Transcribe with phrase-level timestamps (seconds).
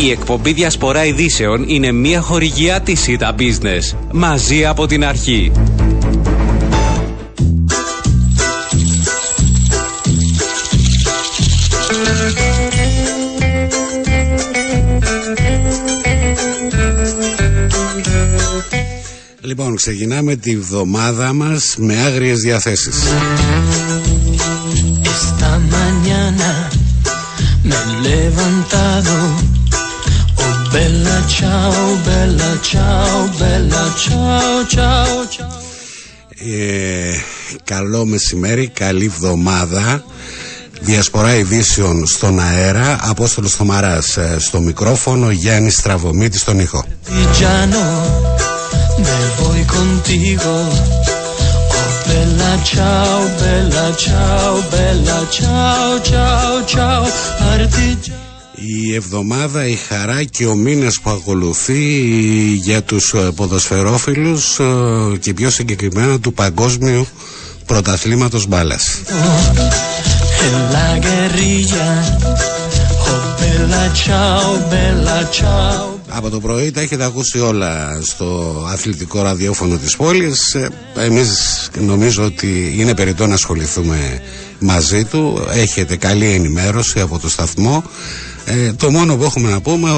[0.00, 3.96] Η εκπομπή Διασπορά Ειδήσεων είναι μια χορηγιά της ΣΥΤΑ Business.
[4.12, 5.52] Μαζί από την αρχή.
[19.40, 22.96] Λοιπόν, ξεκινάμε τη βδομάδα μας με άγριες διαθέσεις.
[25.14, 26.50] Esta mañana
[27.68, 29.47] me he levantado Oh
[30.72, 35.56] bella ciao, bella ciao, bella ciao, ciao, ciao.
[36.40, 37.18] Ε,
[37.64, 40.04] Καλό μεσημέρι, καλή βδομάδα.
[40.80, 46.84] Διασπορά ειδήσεων στον αέρα Απόστολος Θωμαράς ε, στο μικρόφωνο Γιάννης Στραβωμίτης στον ήχο.
[49.00, 50.54] Me voy contigo.
[51.76, 57.02] Oh, bella ciao, bella ciao, bella ciao, ciao, ciao,
[58.70, 61.82] η εβδομάδα, η χαρά και ο μήνας που ακολουθεί
[62.52, 64.64] για τους ε, ποδοσφαιρόφιλους ε,
[65.20, 67.06] και πιο συγκεκριμένα του παγκόσμιου
[67.66, 69.00] πρωταθλήματος μπάλας.
[76.08, 80.54] Από το πρωί τα έχετε ακούσει όλα στο αθλητικό ραδιόφωνο της πόλης.
[80.54, 81.30] Ε, εμείς
[81.80, 84.22] νομίζω ότι είναι περιττό να ασχοληθούμε
[84.58, 85.46] μαζί του.
[85.52, 87.84] Έχετε καλή ενημέρωση από το σταθμό.
[88.50, 89.90] Ε, το μόνο που έχουμε να πούμε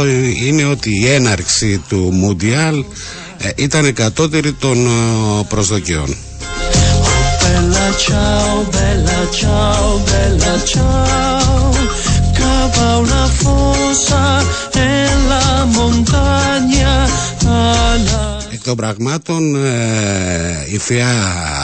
[0.44, 2.84] είναι ότι η έναρξη του Μουντιάλ
[3.38, 4.90] ε, ήταν κατώτερη των ε,
[5.48, 6.16] προσδοκιών.
[18.52, 21.08] Εκ των πραγμάτων ε, η θεία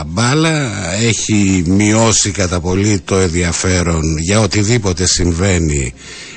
[0.07, 0.71] μπάλα
[1.03, 6.36] έχει μειώσει κατά πολύ το ενδιαφέρον για οτιδήποτε συμβαίνει ε,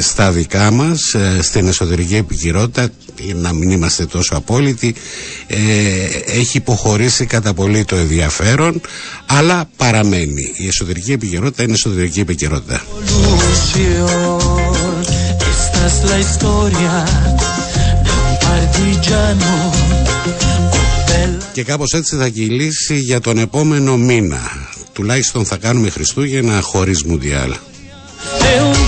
[0.00, 2.88] στα δικά μας ε, στην εσωτερική επικυρότητα
[3.34, 4.94] να μην είμαστε τόσο απόλυτοι
[5.46, 5.58] ε,
[6.38, 8.80] έχει υποχωρήσει κατά πολύ το ενδιαφέρον
[9.26, 10.52] αλλά παραμένει.
[10.56, 12.82] Η εσωτερική επικαιρότητα είναι εσωτερική επικαιρότητα.
[21.52, 24.40] Και κάπως έτσι θα κυλήσει για τον επόμενο μήνα.
[24.92, 27.52] Τουλάχιστον θα κάνουμε Χριστούγεννα χωρίς Μουντιάλ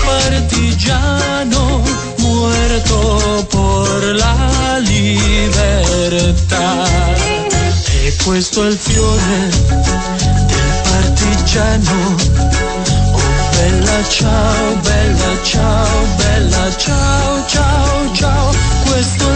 [0.05, 1.83] partigiano
[2.19, 6.85] muerto por la libertà.
[8.05, 9.51] E questo è il fiore
[10.47, 12.17] del partigiano.
[13.13, 18.51] Oh bella ciao, bella ciao, bella ciao, ciao, ciao.
[18.87, 19.32] Questo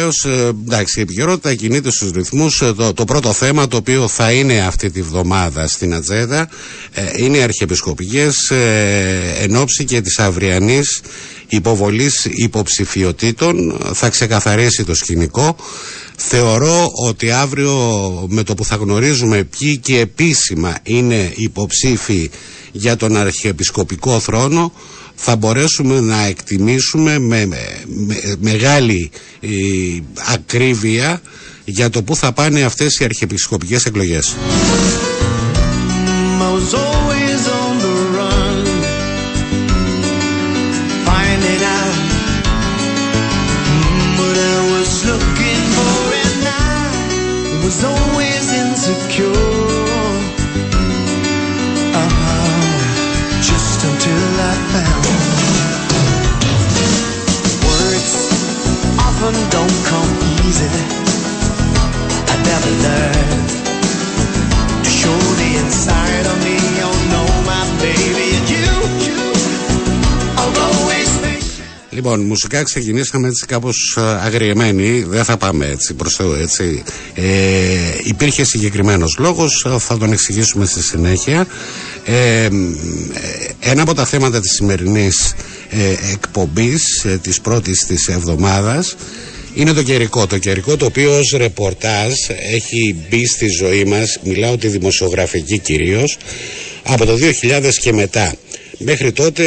[0.00, 2.60] Βεβαίως, ε, εντάξει, η επικαιρότητα κινείται στους ρυθμούς.
[2.60, 6.48] Ε, το, το πρώτο θέμα το οποίο θα είναι αυτή τη βδομάδα στην ατζέντα
[6.92, 11.00] ε, είναι οι αρχιεπισκοπικές ε, εν ώψη και της αυριανής
[11.48, 13.80] υποβολής υποψηφιωτήτων.
[13.94, 15.56] Θα ξεκαθαρίσει το σκηνικό.
[16.16, 17.74] Θεωρώ ότι αύριο
[18.28, 22.30] με το που θα γνωρίζουμε ποιοι και επίσημα είναι υποψήφοι
[22.72, 24.72] για τον αρχιεπισκοπικό θρόνο
[25.22, 27.48] θα μπορέσουμε να εκτιμήσουμε με,
[28.40, 29.10] μεγάλη
[29.40, 29.48] ε,
[30.32, 31.20] ακρίβεια
[31.64, 34.34] για το που θα πάνε αυτές οι αρχιεπισκοπικές εκλογές.
[72.10, 76.82] Λοιπόν, μουσικά ξεκινήσαμε έτσι κάπως ε, αγριεμένοι, δεν θα πάμε έτσι προς Θεού έτσι.
[77.14, 77.24] Ε,
[78.04, 81.46] υπήρχε συγκεκριμένος λόγος, ε, θα τον εξηγήσουμε στη συνέχεια.
[82.04, 82.48] Ε,
[83.60, 85.34] ένα από τα θέματα της σημερινής
[85.70, 88.96] ε, εκπομπής, ε, της πρώτης της εβδομάδας,
[89.54, 90.26] είναι το καιρικό.
[90.26, 92.12] Το καιρικό το οποίο ως ρεπορτάζ
[92.52, 96.16] έχει μπει στη ζωή μας, μιλάω τη δημοσιογραφική κυρίως,
[96.82, 98.34] από το 2000 και μετά
[98.82, 99.44] Μέχρι τότε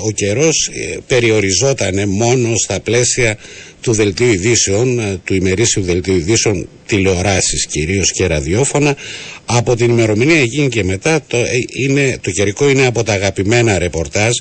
[0.00, 0.70] ο καιρός
[1.06, 3.38] περιοριζόταν μόνο στα πλαίσια
[3.80, 8.96] του δελτίου ειδήσεων, του ημερήσιου δελτίου ειδήσεων τηλεοράσεις κυρίως και ραδιόφωνα
[9.44, 11.38] από την ημερομηνία εκείνη και μετά το,
[11.76, 14.32] είναι, το καιρικό είναι από τα αγαπημένα ρεπορτάζ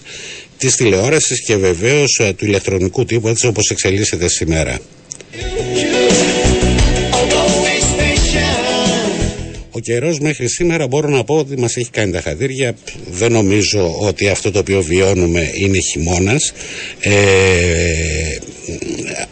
[0.57, 4.79] της τηλεόρασης και βεβαίως του ηλεκτρονικού τύπου έτσι όπως εξελίσσεται σήμερα.
[9.75, 12.75] Ο καιρός μέχρι σήμερα μπορώ να πω ότι μας έχει κάνει τα χαδίρια.
[13.11, 16.53] Δεν νομίζω ότι αυτό το οποίο βιώνουμε είναι χειμώνας.
[16.99, 17.11] Ε,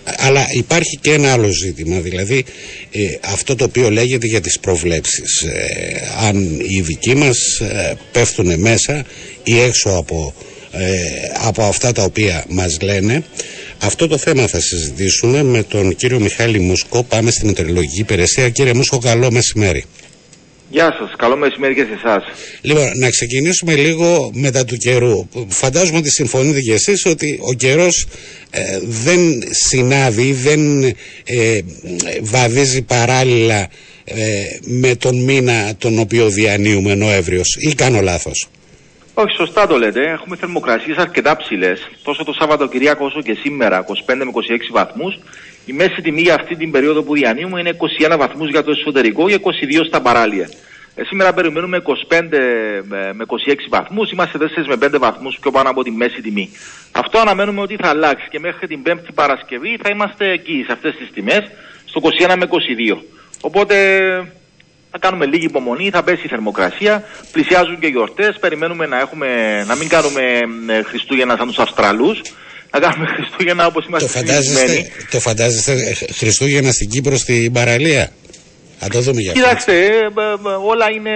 [0.04, 2.46] αλλά υπάρχει και ένα άλλο ζήτημα, δηλαδή
[2.92, 5.42] ε, αυτό το οποίο λέγεται για τις προβλέψεις.
[5.42, 9.06] Ε, αν οι δικοί μας ε, πέφτουν μέσα
[9.44, 10.34] ή έξω από,
[11.48, 13.24] από αυτά τα οποία μας λένε,
[13.80, 17.04] αυτό το θέμα θα συζητήσουμε με τον κύριο Μιχάλη Μουσκό.
[17.04, 18.50] Πάμε στην Μετεωρολογική Υπηρεσία.
[18.50, 19.86] Κύριε Μουσκό, καλό μεσημέρι.
[20.72, 22.24] Γεια σας, καλό μεσημέρι και σε εσάς.
[22.62, 25.28] Λοιπόν, να ξεκινήσουμε λίγο μετά του καιρού.
[25.48, 28.08] Φαντάζομαι ότι συμφωνείτε κι εσείς ότι ο καιρός
[28.50, 29.20] ε, δεν
[29.50, 30.84] συνάδει, δεν
[31.24, 31.60] ε,
[32.22, 33.70] βαδίζει παράλληλα
[34.04, 34.16] ε,
[34.62, 37.58] με τον μήνα τον οποίο διανύουμε Νοέμβριος.
[37.60, 38.48] Ή κάνω λάθος.
[39.14, 40.02] Όχι, σωστά το λέτε.
[40.12, 41.90] Έχουμε θερμοκρασίες αρκετά ψηλές.
[42.04, 45.20] Τόσο το Σαββατοκυριακό όσο και σήμερα, 25 με 26 βαθμούς.
[45.66, 47.78] Η μέση τιμή για αυτή την περίοδο που διανύουμε είναι
[48.08, 50.50] 21 βαθμούς για το εσωτερικό και 22 στα παράλια.
[50.96, 52.24] Ε, σήμερα περιμένουμε 25
[53.14, 54.12] με 26 βαθμούς.
[54.12, 56.50] Είμαστε 4 με 5 βαθμούς πιο πάνω από τη μέση τιμή.
[56.92, 60.96] Αυτό αναμένουμε ότι θα αλλάξει και μέχρι την 5η Παρασκευή θα είμαστε εκεί, σε αυτές
[60.96, 61.44] τις τιμές,
[61.86, 62.48] στο 21 με
[62.94, 62.98] 22.
[63.42, 63.76] Οπότε
[64.92, 68.38] θα κάνουμε λίγη υπομονή, θα πέσει η θερμοκρασία, πλησιάζουν και γιορτές.
[68.40, 69.28] Περιμένουμε να, έχουμε,
[69.68, 70.22] να μην κάνουμε
[70.68, 72.22] ε, Χριστούγεννα σαν τους Αυστραλούς,
[72.72, 78.12] να κάνουμε Χριστούγεννα όπως είμαστε το φαντάζεστε, το φαντάζεστε ε, Χριστούγεννα στην Κύπρο στην παραλία;
[78.80, 80.10] Θα το δούμε για Κοιτάξτε, ε,
[80.66, 81.16] όλα είναι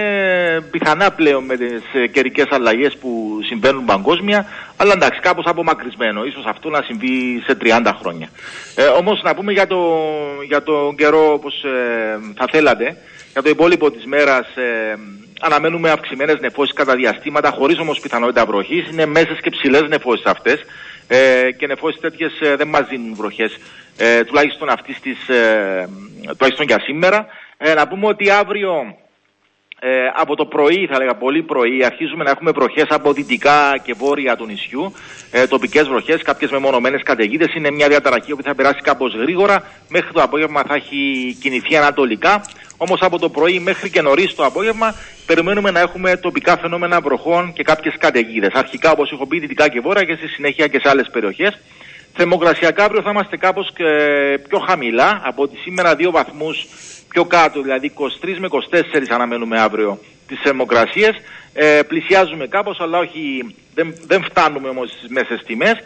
[0.70, 1.82] πιθανά πλέον με τις
[2.12, 6.20] καιρικές αλλαγές που συμβαίνουν παγκόσμια, αλλά εντάξει, κάπως απομακρυσμένο.
[6.20, 8.28] σω αυτό να συμβεί σε 30 χρόνια.
[8.74, 9.78] Ε, Όμως να πούμε για το,
[10.48, 11.54] για το καιρό όπως
[12.36, 12.96] θα θέλατε.
[13.36, 14.98] Για το υπόλοιπο της μέρας ε,
[15.40, 18.88] αναμένουμε αυξημένες νεφώσεις κατά διαστήματα, χωρίς όμως πιθανότητα βροχής.
[18.90, 20.64] Είναι μέσες και ψηλές νεφώσεις αυτές.
[21.08, 23.58] Ε, και νεφώσει τέτοιες ε, δεν μας δίνουν βροχές.
[23.96, 25.28] Ε, τουλάχιστον αυτής της.
[25.28, 25.88] Ε,
[26.38, 27.26] τουλάχιστον για σήμερα.
[27.56, 28.96] Ε, να πούμε ότι αύριο
[29.88, 33.94] ε, από το πρωί, θα λέγα πολύ πρωί, αρχίζουμε να έχουμε βροχές από δυτικά και
[33.98, 34.92] βόρεια του νησιού.
[35.30, 37.54] Ε, Τοπικές βροχές, κάποιες μεμονωμένες καταιγίδες.
[37.54, 39.62] Είναι μια διαταραχή που θα περάσει κάπως γρήγορα.
[39.88, 40.98] Μέχρι το απόγευμα θα έχει
[41.40, 42.44] κινηθεί ανατολικά.
[42.76, 44.94] Όμως από το πρωί μέχρι και νωρίς το απόγευμα
[45.26, 48.52] περιμένουμε να έχουμε τοπικά φαινόμενα βροχών και κάποιες καταιγίδες.
[48.52, 51.58] Αρχικά, όπως έχω πει, δυτικά και βόρεια και στη συνέχεια και σε άλλες περιοχές.
[52.12, 56.66] Θερμοκρασιακά αύριο θα είμαστε κάπως ε, πιο χαμηλά από ότι σήμερα δύο βαθμούς
[57.16, 61.14] πιο κάτω, δηλαδή 23 με 24 αναμένουμε αύριο τις θερμοκρασίες.
[61.52, 65.76] Ε, πλησιάζουμε κάπως, αλλά όχι, δεν, δεν φτάνουμε όμως στις μέσες τιμές.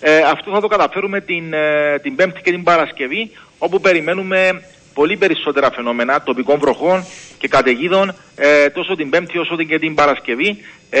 [0.00, 4.62] Ε, αυτό θα το καταφέρουμε την, ε, την Πέμπτη και την Παρασκευή, όπου περιμένουμε
[4.94, 7.04] πολύ περισσότερα φαινόμενα τοπικών βροχών
[7.38, 10.64] και καταιγίδων ε, τόσο την Πέμπτη όσο και την Παρασκευή.
[10.90, 11.00] Ε,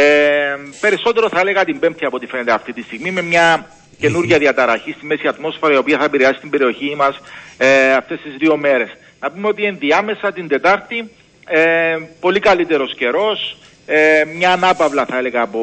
[0.80, 3.66] περισσότερο θα έλεγα την Πέμπτη από ό,τι φαίνεται αυτή τη στιγμή με μια
[3.98, 7.20] καινούργια διαταραχή στη μέση ατμόσφαιρα η οποία θα επηρεάσει την περιοχή μας
[7.56, 8.90] ε, αυτές τις δύο μέρες.
[9.24, 11.10] Να πούμε ότι ενδιάμεσα την Τετάρτη
[11.46, 13.56] ε, πολύ καλύτερος καιρός,
[13.86, 15.60] ε, μια ανάπαυλα θα έλεγα από,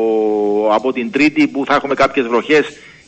[0.71, 2.65] από την Τρίτη που θα έχουμε κάποιες βροχές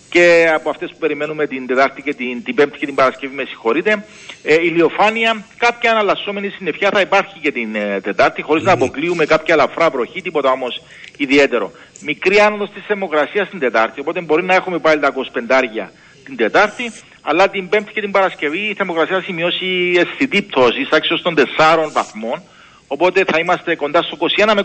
[0.10, 3.44] και από αυτές που περιμένουμε την Τετάρτη και την, την Πέμπτη και την Παρασκευή με
[3.46, 4.06] συγχωρείτε.
[4.44, 9.54] Ε, ηλιοφάνεια, κάποια αναλασσόμενη συννεφιά θα υπάρχει και την ε, Τετάρτη χωρίς να αποκλείουμε κάποια
[9.54, 10.82] ελαφρά βροχή, τίποτα όμως
[11.18, 11.72] ιδιαίτερο.
[12.02, 15.62] Μικρή άνοδος της θερμοκρασίας την Τετάρτη, οπότε μπορεί να έχουμε πάλι τα 25
[16.24, 19.66] την Τετάρτη, αλλά την Πέμπτη και την Παρασκευή η θερμοκρασία θα σημειώσει
[19.98, 21.42] αισθητή πτώση, άξιο των 4
[21.92, 22.42] βαθμών.
[22.88, 24.64] Οπότε θα είμαστε κοντά στο 21 με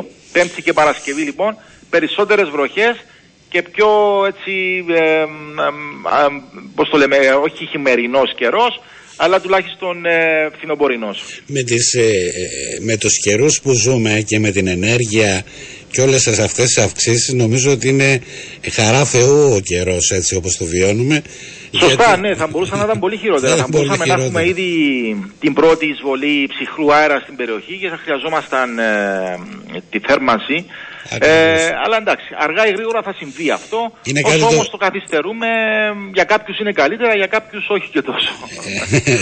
[0.00, 0.04] 22.
[0.32, 1.56] Πέμπτη και Παρασκευή λοιπόν,
[1.90, 3.04] περισσότερες βροχές
[3.48, 3.88] και πιο
[4.26, 5.26] έτσι, ε, ε,
[6.74, 8.80] πώς το λέμε, όχι χειμερινός καιρός,
[9.16, 11.40] αλλά τουλάχιστον ε, φθινοπορεινός.
[11.46, 15.44] Με, τις, ε, ε, με τους καιρούς που ζούμε και με την ενέργεια
[15.96, 18.20] και όλες αυτές τις αυξήσεις νομίζω ότι είναι
[18.72, 21.22] χαρά Θεού ο καιρός έτσι όπως το βιώνουμε.
[21.80, 23.56] Σωστά, ναι, θα μπορούσαν να ήταν πολύ χειρότερα.
[23.56, 24.70] θα μπορούσαμε να έχουμε ήδη
[25.40, 28.84] την πρώτη εισβολή ψυχρού αέρα στην περιοχή και θα χρειαζόμασταν ε,
[29.90, 30.66] τη θέρμανση
[31.18, 31.28] ε,
[31.84, 33.92] αλλά εντάξει, αργά ή γρήγορα θα συμβεί αυτό.
[34.02, 35.46] Είναι Όσο όμως το καθυστερούμε,
[36.14, 38.32] για κάποιους είναι καλύτερα, για κάποιους όχι και τόσο.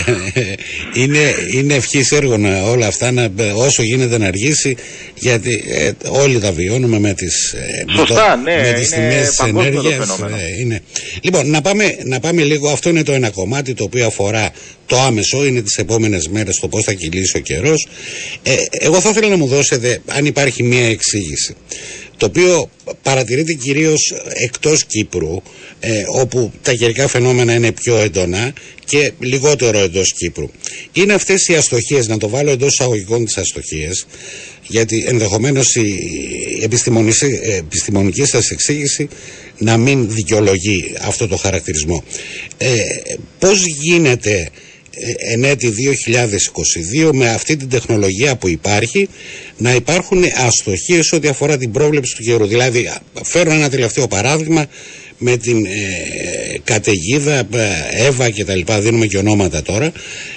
[1.01, 1.23] είναι
[1.53, 2.33] είναι ευχής έργο
[2.71, 4.77] όλα αυτά να, όσο γίνεται να αργήσει,
[5.15, 7.55] γιατί ε, όλοι τα βιώνουμε με τις
[7.95, 9.29] Σωστά, ναι, με τις ε,
[10.59, 10.81] είναι.
[11.21, 14.51] Λοιπόν, να πάμε, να πάμε λίγο, αυτό είναι το ένα κομμάτι το οποίο αφορά
[14.85, 17.87] το άμεσο, είναι τις επόμενες μέρες το πώς θα κυλήσει ο καιρός.
[18.43, 21.55] Ε, εγώ θα ήθελα να μου δώσετε, αν υπάρχει μία εξήγηση.
[22.17, 22.69] το οποίο
[23.01, 25.41] παρατηρείται κυρίως εκτός Κύπρου
[25.79, 28.53] ε, όπου τα καιρικά φαινόμενα είναι πιο έντονα
[28.85, 30.49] και λιγότερο εντός Κύπρου.
[30.91, 34.05] Είναι αυτές οι αστοχίες, να το βάλω εντός εισαγωγικών τις αστοχίες,
[34.67, 35.95] γιατί ενδεχομένως η
[37.59, 39.07] επιστημονική σας εξήγηση
[39.57, 42.03] να μην δικαιολογεί αυτό το χαρακτηρισμό.
[42.57, 42.73] Ε,
[43.39, 44.45] πώς γίνεται ε,
[45.31, 45.73] εν έτη
[47.05, 49.09] 2022 με αυτή την τεχνολογία που υπάρχει
[49.57, 52.45] να υπάρχουν αστοχίες ό,τι αφορά την πρόβλεψη του καιρού.
[52.45, 52.89] Δηλαδή
[53.23, 54.67] φέρω ένα τελευταίο παράδειγμα
[55.17, 55.69] με την ε,
[56.63, 59.91] καταιγίδα ε, Εύα και τα λοιπά δίνουμε και ονόματα τώρα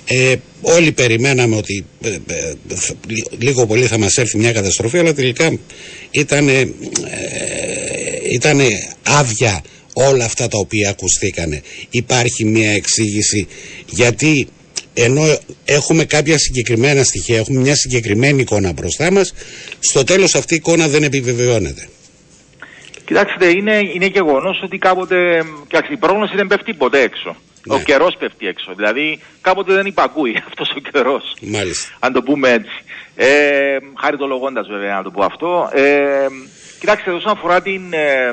[0.04, 2.16] ε, όλοι περιμέναμε ότι ε,
[3.38, 5.58] λίγο πολύ θα μας έρθει μια καταστροφή αλλά τελικά
[6.10, 6.48] ήταν
[8.32, 8.66] ήτανε
[9.02, 9.62] άδεια
[10.06, 11.62] όλα αυτά τα οποία ακουστήκανε.
[11.90, 13.48] Υπάρχει μια εξήγηση
[13.86, 14.48] γιατί
[14.94, 15.22] ενώ
[15.64, 19.34] έχουμε κάποια συγκεκριμένα στοιχεία, έχουμε μια συγκεκριμένη εικόνα μπροστά μας,
[19.78, 21.88] στο τέλος αυτή η εικόνα δεν επιβεβαιώνεται.
[23.04, 27.36] Κοιτάξτε, είναι, είναι γεγονός ότι κάποτε και η πρόγνωση δεν πέφτει ποτέ έξω.
[27.68, 27.82] Ο ναι.
[27.82, 28.72] καιρός πέφτει έξω.
[28.74, 31.36] Δηλαδή κάποτε δεν υπακούει αυτός ο καιρός.
[31.40, 31.96] Μάλιστα.
[31.98, 32.82] Αν το πούμε έτσι.
[33.16, 35.70] Ε, χαριτολογώντα βέβαια να το πω αυτό.
[35.72, 36.26] Ε,
[36.78, 38.32] Κοιτάξτε, όσον αφορά την, ε,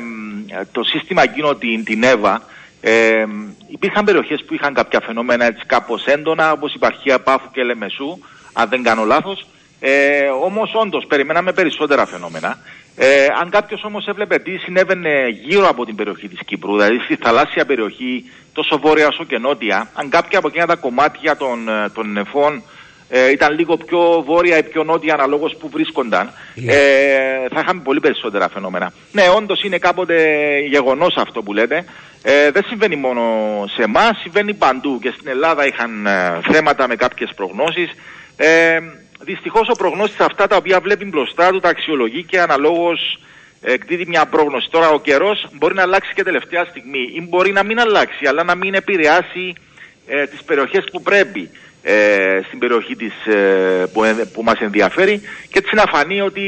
[0.72, 2.42] το σύστημα εκείνο, την, την ΕΒΑ,
[2.82, 3.26] ε,
[3.68, 8.20] υπήρχαν περιοχές που είχαν κάποια φαινόμενα έτσι κάπως έντονα, όπως η παρχία Πάφου και Λεμεσού,
[8.54, 9.48] αν δεν κάνω λάθος.
[9.80, 12.58] Ε, όμως όντως περιμέναμε περισσότερα φαινόμενα.
[12.96, 17.16] Ε, αν κάποιος όμως έβλεπε τι συνέβαινε γύρω από την περιοχή της Κύπρου, δηλαδή στη
[17.16, 21.90] θαλάσσια περιοχή, τόσο βόρεια όσο και νότια, αν κάποια από εκείνα τα κομμάτια των, ε,
[21.90, 22.64] των νεφών
[23.10, 26.74] ε, ήταν λίγο πιο βόρεια ή πιο νότια αναλόγως που βρίσκονταν, ναι.
[26.74, 28.94] ε, θα είχαμε πολύ περισσότερα φαινόμενα.
[29.12, 30.16] Ναι, όντως είναι κάποτε
[30.60, 31.86] γεγονός αυτό που λέτε.
[32.28, 33.22] Ε, δεν συμβαίνει μόνο
[33.76, 37.92] σε εμάς, συμβαίνει παντού και στην Ελλάδα είχαν ε, θέματα με κάποιες προγνώσεις.
[38.38, 38.80] Ε,
[39.20, 43.20] δυστυχώς ο προγνώστης αυτά τα οποία βλέπει μπροστά του τα αξιολογεί και αναλόγως
[43.62, 44.70] εκδίδει μια πρόγνωση.
[44.70, 48.44] Τώρα ο καιρός μπορεί να αλλάξει και τελευταία στιγμή ή μπορεί να μην αλλάξει αλλά
[48.44, 49.54] να μην επηρεάσει
[50.08, 51.50] ε, τις περιοχές που πρέπει
[51.88, 54.02] ε, στην περιοχή της, ε, που,
[54.34, 56.42] που μας ενδιαφέρει και έτσι να φανεί ότι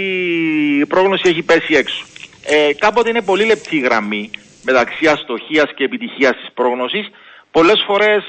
[0.80, 2.06] η πρόγνωση έχει πέσει έξω.
[2.46, 4.30] Ε, κάποτε είναι πολύ λεπτή η γραμμή
[4.64, 7.10] μεταξύ αστοχίας και επιτυχίας της πρόγνωσης.
[7.52, 8.24] Πολλές φορές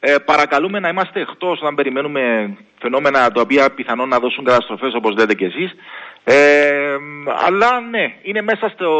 [0.00, 5.16] ε, παρακαλούμε να είμαστε εκτός όταν περιμένουμε φαινόμενα τα οποία πιθανόν να δώσουν καταστροφές όπως
[5.16, 5.74] λέτε και εσείς.
[6.24, 6.96] Ε,
[7.46, 8.90] αλλά ναι, είναι μέσα στο,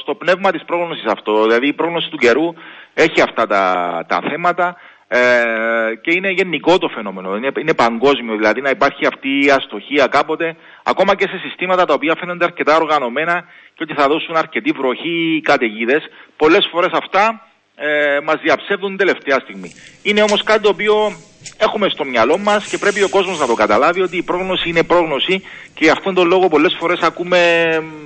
[0.00, 1.42] στο πνεύμα της πρόγνωσης αυτό.
[1.42, 2.54] Δηλαδή η πρόγνωση του καιρού
[2.94, 4.76] έχει αυτά τα, τα θέματα.
[5.16, 10.06] Ε, και είναι γενικό το φαινόμενο, είναι, είναι παγκόσμιο, δηλαδή να υπάρχει αυτή η αστοχία
[10.06, 13.44] κάποτε, ακόμα και σε συστήματα τα οποία φαίνονται αρκετά οργανωμένα
[13.74, 16.02] και ότι θα δώσουν αρκετή βροχή ή καταιγίδες.
[16.36, 19.74] Πολλές φορές αυτά ε, μας διαψεύδουν την τελευταία στιγμή.
[20.02, 21.12] Είναι όμως κάτι το οποίο
[21.58, 24.82] έχουμε στο μυαλό μας και πρέπει ο κόσμος να το καταλάβει ότι η πρόγνωση είναι
[24.82, 25.42] πρόγνωση
[25.74, 27.38] και αυτόν τον λόγο πολλές φορές ακούμε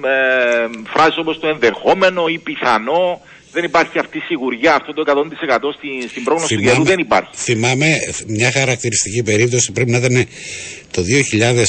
[0.05, 3.21] ε, φράσεις όπως το ενδεχόμενο ή πιθανό
[3.53, 7.31] δεν υπάρχει αυτή η σιγουριά, αυτό το 100% στην, στην πρόγνωση του καιρού δεν υπάρχει.
[7.35, 7.87] Θυμάμαι
[8.27, 10.27] μια χαρακτηριστική περίπτωση, πρέπει να ήταν
[10.91, 11.03] το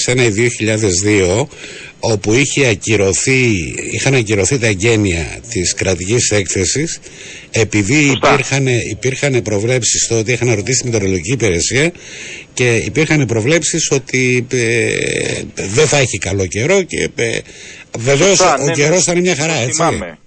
[0.08, 0.52] 2001 ή
[1.06, 1.46] 2002,
[2.00, 3.52] όπου είχε ακυρωθεί,
[3.92, 7.00] είχαν ακυρωθεί τα εγγένεια της κρατικής έκθεσης
[7.52, 11.92] επειδή υπήρχαν, υπήρχαν προβλέψεις στο ότι είχαν ρωτήσει την μετεωρολογική υπηρεσία
[12.54, 14.94] και υπήρχαν προβλέψεις ότι ε,
[15.56, 17.40] δεν θα έχει καλό καιρό και ε,
[17.98, 19.72] βεβαίως ο ναι, καιρός θα είναι μια χαρά, έτσι.
[19.72, 20.18] Θυμάμαι.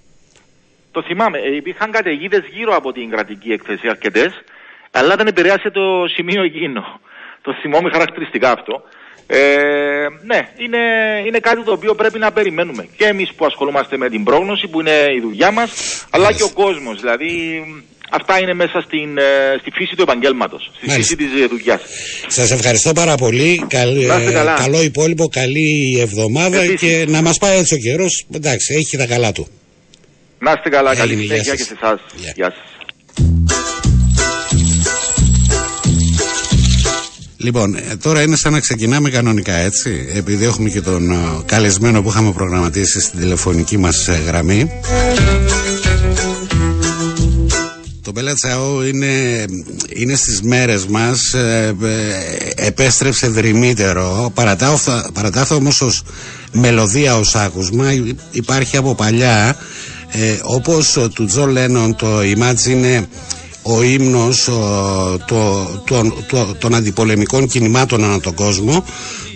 [0.93, 1.37] Το θυμάμαι.
[1.37, 4.31] Ε, υπήρχαν καταιγίδες γύρω από την κρατική έκθεση αρκετές,
[4.91, 5.83] αλλά δεν επηρέασε το
[6.15, 6.83] σημείο εκείνο.
[7.41, 8.83] Το θυμόμαι χαρακτηριστικά αυτό.
[9.27, 9.39] Ε,
[10.25, 10.81] ναι, είναι,
[11.27, 12.87] είναι κάτι το οποίο πρέπει να περιμένουμε.
[12.97, 15.69] Και εμείς που ασχολούμαστε με την πρόγνωση, που είναι η δουλειά μας,
[16.09, 16.99] αλλά και ο κόσμος.
[16.99, 17.31] Δηλαδή,
[18.09, 21.81] αυτά είναι μέσα στην, ε, στη φύση του επαγγέλματος, στη φύση της δουλειάς.
[22.27, 23.65] Σας ευχαριστώ πάρα πολύ.
[24.57, 28.25] καλό υπόλοιπο, καλή εβδομάδα και να μας πάει έτσι ο καιρός.
[28.33, 29.47] Εντάξει, έχει τα καλά του.
[30.43, 31.99] Να είστε καλά, καλή συνέχεια και σε εσάς.
[32.35, 32.73] Γεια σας.
[37.37, 42.01] Λοιπόν, ε, τώρα είναι σαν να ξεκινάμε κανονικά, έτσι, επειδή έχουμε και τον ε, καλεσμένο
[42.01, 44.71] που είχαμε προγραμματίσει στην τηλεφωνική μας ε, γραμμή.
[48.01, 49.45] Το Μπελατσαό είναι,
[49.89, 51.35] είναι στις μέρες μας,
[52.55, 54.31] επέστρεψε δρυμύτερο,
[55.13, 56.03] παρατάφτα όμως ως
[56.51, 57.91] μελωδία ως άκουσμα,
[58.31, 59.57] υπάρχει από παλιά
[60.15, 63.07] ε, όπως του Τζο Λένον το Imagine είναι
[63.61, 64.43] ο ύμνος
[65.27, 65.43] το,
[65.85, 68.85] το, το, των αντιπολεμικών κινημάτων ανά τον κόσμο.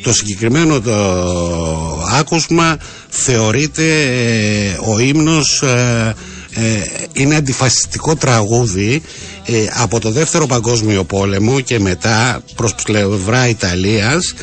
[0.03, 0.93] Το συγκεκριμένο το
[2.19, 2.77] άκουσμα
[3.09, 6.15] θεωρείται ε, ο ύμνος ε,
[6.53, 6.61] ε,
[7.13, 9.01] είναι αντιφασιστικό τραγούδι
[9.73, 14.33] από το δεύτερο παγκόσμιο πόλεμο και μετά προς πλευρά Ιταλίας.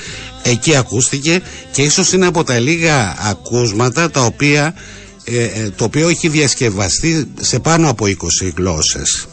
[0.42, 4.74] Εκεί ακούστηκε και ίσως είναι από τα λίγα ακούσματα τα οποία
[5.24, 9.28] ε, ε, το οποίο έχει διασκευαστεί σε πάνω από 20 γλώσσες.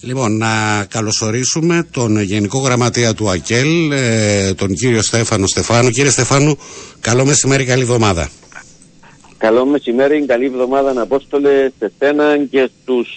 [0.00, 5.90] Λοιπόν, να καλωσορίσουμε τον Γενικό Γραμματέα του ΑΚΕΛ, ε, τον κύριο Στέφανο Στεφάνου.
[5.90, 6.58] Κύριε Στεφάνου,
[7.00, 8.28] καλό μεσημέρι, καλή εβδομάδα.
[9.38, 13.08] Καλό μεσημέρι, καλή εβδομάδα να Απόστολε σε σένα και στους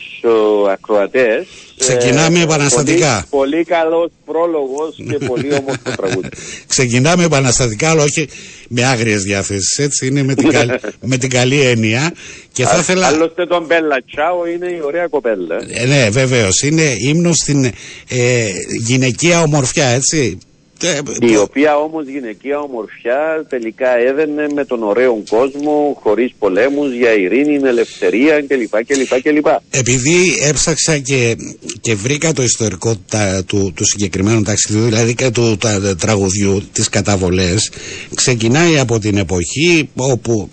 [0.72, 1.48] ακροατές.
[1.78, 3.26] Ξεκινάμε ε, επαναστατικά.
[3.30, 6.30] Πολύ, πολύ καλός πρόλογος και πολύ όμορφο τραγούδι.
[6.68, 8.28] Ξεκινάμε επαναστατικά, αλλά όχι
[8.68, 10.70] με άγριες διάθεσεις, έτσι είναι με την, καλ,
[11.12, 12.14] με την καλή έννοια.
[12.52, 13.08] Και θα ήθελα...
[13.08, 15.56] Άλλωστε τον Μπέλα Τσάο είναι η ωραία κοπέλα.
[15.68, 16.62] Ε, ναι, βεβαίως.
[16.62, 17.66] Είναι ύμνος στην
[18.10, 18.48] ε,
[18.86, 20.38] γυναικεία ομορφιά, έτσι.
[20.84, 27.14] Ε, η οποία όμως γυναικεία ομορφιά τελικά έδαινε με τον ωραίο κόσμο χωρίς πολέμους για
[27.14, 28.86] ειρήνη, ελευθερία κλπ.
[28.86, 29.48] κλπ, κλπ.
[29.70, 31.36] Επειδή έψαξα και,
[31.82, 36.90] και βρήκα το ιστορικό τα, του, του συγκεκριμένου ταξιδιού, δηλαδή και του τα, τραγουδιού, τις
[36.90, 37.72] καταβολές,
[38.16, 40.50] ξεκινάει από την εποχή όπου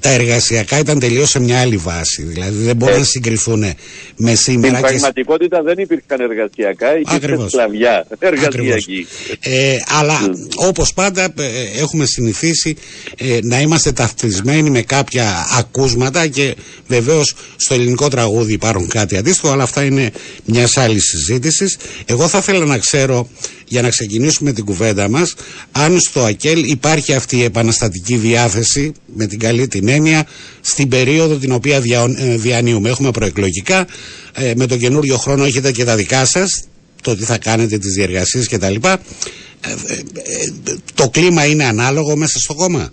[0.00, 2.22] τα εργασιακά ήταν τελείως σε μια άλλη βάση.
[2.22, 3.64] Δηλαδή δεν μπορούν να συγκριθούν
[4.16, 4.76] με σήμερα.
[4.76, 9.06] Στην πραγματικότητα δεν υπήρχαν εργασιακά, υπήρχαν σκλαβιά εργασιακή.
[9.40, 10.34] Ε, ε, αλλά mm.
[10.56, 12.76] όπως πάντα ε, έχουμε συνηθίσει
[13.16, 16.56] ε, να είμαστε ταυτισμένοι με κάποια ακούσματα και
[16.86, 20.12] βεβαίως στο ελληνικό τραγούδι υπάρχουν κάτι αντίστοιχο αλλά αυτά είναι
[20.44, 21.76] μιας άλλης συζήτησης.
[22.04, 23.28] Εγώ θα ήθελα να ξέρω
[23.68, 25.34] για να ξεκινήσουμε την κουβέντα μας
[25.72, 30.26] αν στο ΑΚΕΛ υπάρχει αυτή η επαναστατική διάθεση με την καλή την έννοια
[30.60, 31.80] στην περίοδο την οποία
[32.36, 32.88] διανύουμε.
[32.88, 33.86] Έχουμε προεκλογικά,
[34.56, 36.50] με τον καινούριο χρόνο έχετε και τα δικά σας
[37.06, 38.74] το τι θα κάνετε, τις διεργασίες κτλ.
[39.60, 39.94] Ε, ε,
[40.72, 42.92] ε, το κλίμα είναι ανάλογο μέσα στο κόμμα.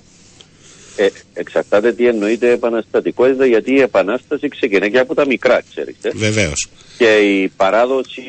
[0.95, 6.11] Ε, εξαρτάται τι εννοείται επαναστατικότητα, γιατί η επανάσταση ξεκινάει και από τα μικρά, ξέρετε.
[6.15, 6.69] Βεβαίως.
[6.97, 8.21] Και η παράδοση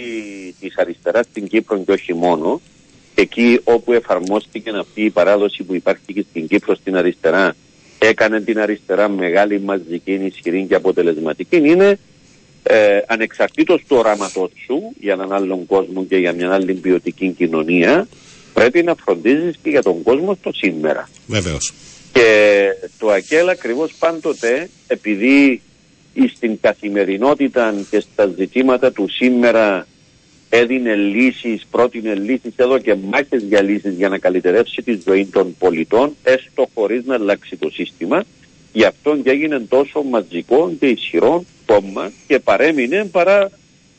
[0.61, 2.61] της αριστεράς στην Κύπρο και όχι μόνο,
[3.15, 7.57] εκεί όπου εφαρμόστηκε αυτή η παράδοση που υπάρχει και στην Κύπρο στην αριστερά,
[7.99, 11.99] έκανε την αριστερά μεγάλη, μαζική, ισχυρή και αποτελεσματική, είναι
[12.67, 18.09] ε, ανεξαρτήτως του οράματός σου για έναν άλλον κόσμο και για μια άλλη ποιοτική κοινωνία,
[18.53, 21.09] πρέπει να φροντίζεις και για τον κόσμο στο σήμερα.
[21.27, 21.73] Βεβαίως.
[22.13, 22.67] Και
[22.99, 25.63] το ΑΚΕΛ ακριβώς πάντοτε, επειδή
[26.35, 29.87] στην καθημερινότητα και στα ζητήματα του σήμερα
[30.49, 35.57] έδινε λύσεις, πρότεινε λύσεις εδώ και μάχες για λύσεις για να καλυτερεύσει τη ζωή των
[35.59, 38.25] πολιτών, έστω χωρίς να αλλάξει το σύστημα,
[38.75, 43.51] γι' αυτό και έγινε τόσο μαζικό και ισχυρό κόμμα και παρέμεινε παρά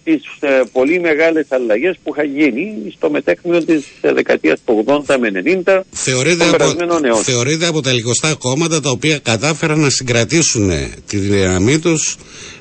[0.03, 5.15] τις ε, πολύ μεγάλες αλλαγές που είχαν γίνει στο μετέχνιο της ε, δεκαετίας του 80
[5.19, 5.31] με
[5.65, 6.75] 90 θεωρείται από,
[7.23, 10.71] θεωρείται από τα λιγοστά κόμματα τα οποία κατάφεραν να συγκρατήσουν
[11.07, 12.17] τη δύναμή τους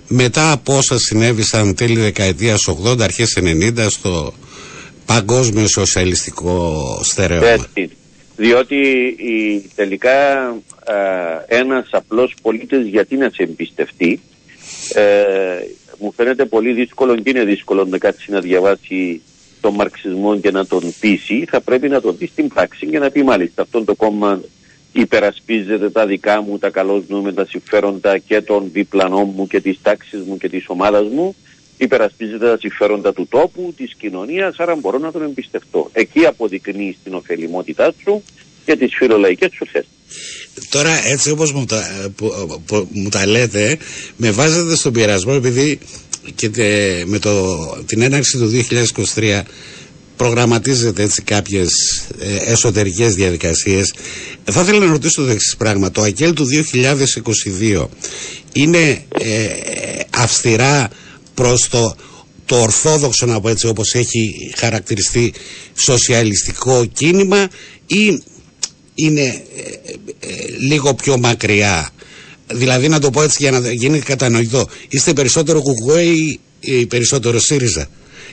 [0.09, 3.39] μετά από όσα συνέβησαν τέλη δεκαετίας 80 αρχές
[3.77, 4.35] 90 στο
[5.07, 7.67] παγκόσμιο σοσιαλιστικό στερεώμα.
[8.37, 8.77] Διότι
[9.19, 10.55] η, τελικά α,
[11.47, 14.21] ένας απλός πολίτης γιατί να σε εμπιστευτεί
[14.95, 15.03] ε,
[15.99, 19.23] μου φαίνεται πολύ δύσκολο και είναι δύσκολο να κάτσεις να διαβάσει
[19.61, 21.45] τον μαρξισμό και να τον πείσει.
[21.49, 24.41] Θα πρέπει να τον δεις στην πράξη και να πει μάλιστα αυτό το κόμμα
[24.93, 29.79] υπερασπίζεται τα δικά μου, τα καλώς με τα συμφέροντα και των διπλανών μου και της
[29.83, 31.35] τάξης μου και της ομάδας μου
[31.77, 35.91] υπερασπίζεται τα συμφέροντα του τόπου, της κοινωνίας, άρα μπορώ να τον εμπιστευτώ.
[35.93, 38.23] Εκεί αποδεικνύει την ωφελημότητά σου
[38.65, 39.89] και τις φιλολαϊκές σου θέσεις.
[40.69, 42.33] Τώρα έτσι όπως μου τα, που,
[42.67, 43.79] που, μου τα λέτε
[44.17, 45.79] με βάζετε στον πειρασμό επειδή
[46.35, 46.51] και
[47.07, 47.57] με το,
[47.87, 48.51] την έναρξη του
[49.15, 49.41] 2023
[50.17, 51.73] προγραμματίζεται έτσι κάποιες
[52.21, 53.95] ε, εσωτερικές διαδικασίες
[54.45, 56.47] θα ήθελα να ρωτήσω το εξής πράγμα το ΑΚΕΛ του
[57.63, 57.87] 2022
[58.53, 59.47] είναι ε,
[60.11, 60.91] αυστηρά
[61.35, 61.97] προς το
[62.47, 65.33] το ορθόδοξο να πω έτσι όπως έχει χαρακτηριστεί
[65.75, 67.49] σοσιαλιστικό κίνημα
[67.87, 68.23] ή
[68.95, 71.91] είναι ε, ε, λίγο πιο μακριά;
[72.47, 74.69] Δηλαδή να το πω έτσι για να γίνει κατανοητό.
[74.89, 77.87] Είστε περισσότερο κουκουέ ή, ή περισσότερο ΣΥΡΙΖΑ.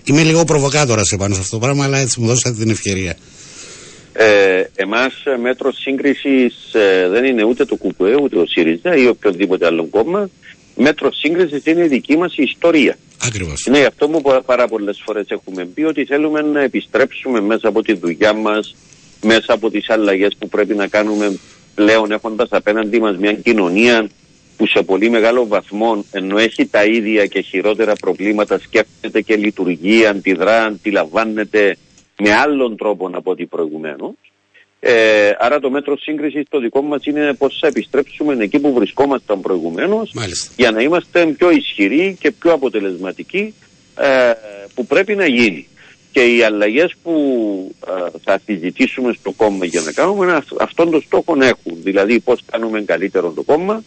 [0.04, 3.16] Είμαι λίγο προβοκάτορας πάνω σε αυτό το πράγμα, αλλά έτσι μου δώσατε την ευκαιρία.
[4.14, 9.66] Ε, εμάς μέτρο σύγκρισης ε, δεν είναι ούτε το ΚΚΕ ούτε ο ΣΥΡΙΖΑ ή οποιοδήποτε
[9.66, 10.30] άλλο κόμμα.
[10.84, 12.98] Μέτρο σύγκρισης είναι η δική μας ιστορία.
[13.28, 13.66] Ακριβώς.
[13.66, 17.94] Είναι αυτό που πάρα πολλές φορές έχουμε πει ότι θέλουμε να επιστρέψουμε μέσα από τη
[17.94, 18.76] δουλειά μας
[19.22, 21.40] μέσα από τις αλλαγές που πρέπει να κάνουμε
[21.76, 24.10] πλέον έχοντας απέναντί μας μια κοινωνία
[24.58, 30.06] που σε πολύ μεγάλο βαθμό ενώ έχει τα ίδια και χειρότερα προβλήματα σκέφτεται και λειτουργεί,
[30.06, 31.78] αντιδρά, αντιλαμβάνεται
[32.18, 34.14] με άλλον τρόπο από ό,τι προηγουμένως.
[34.84, 39.42] Ε, άρα το μέτρο σύγκρισης το δικό μας είναι πώ θα επιστρέψουμε εκεί που βρισκόμασταν
[39.42, 40.14] προηγουμένως
[40.56, 43.54] για να είμαστε πιο ισχυροί και πιο αποτελεσματικοί
[43.98, 44.32] ε,
[44.74, 45.68] που πρέπει να γίνει.
[46.12, 47.76] και οι αλλαγές που
[48.24, 51.78] θα συζητήσουμε στο κόμμα για να κάνουμε αυτόν τον στόχο έχουν.
[51.84, 53.84] Δηλαδή πώς κάνουμε καλύτερο το κόμμα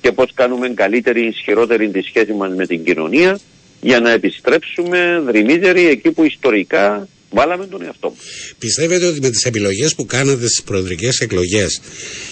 [0.00, 3.38] και πώς κάνουμε καλύτερη, ισχυρότερη τη σχέση μας με την κοινωνία
[3.80, 8.18] για να επιστρέψουμε δρυμύτεροι εκεί που ιστορικά βάλαμε τον εαυτό μας.
[8.58, 11.80] Πιστεύετε ότι με τις επιλογές που κάνατε στις προεδρικές εκλογές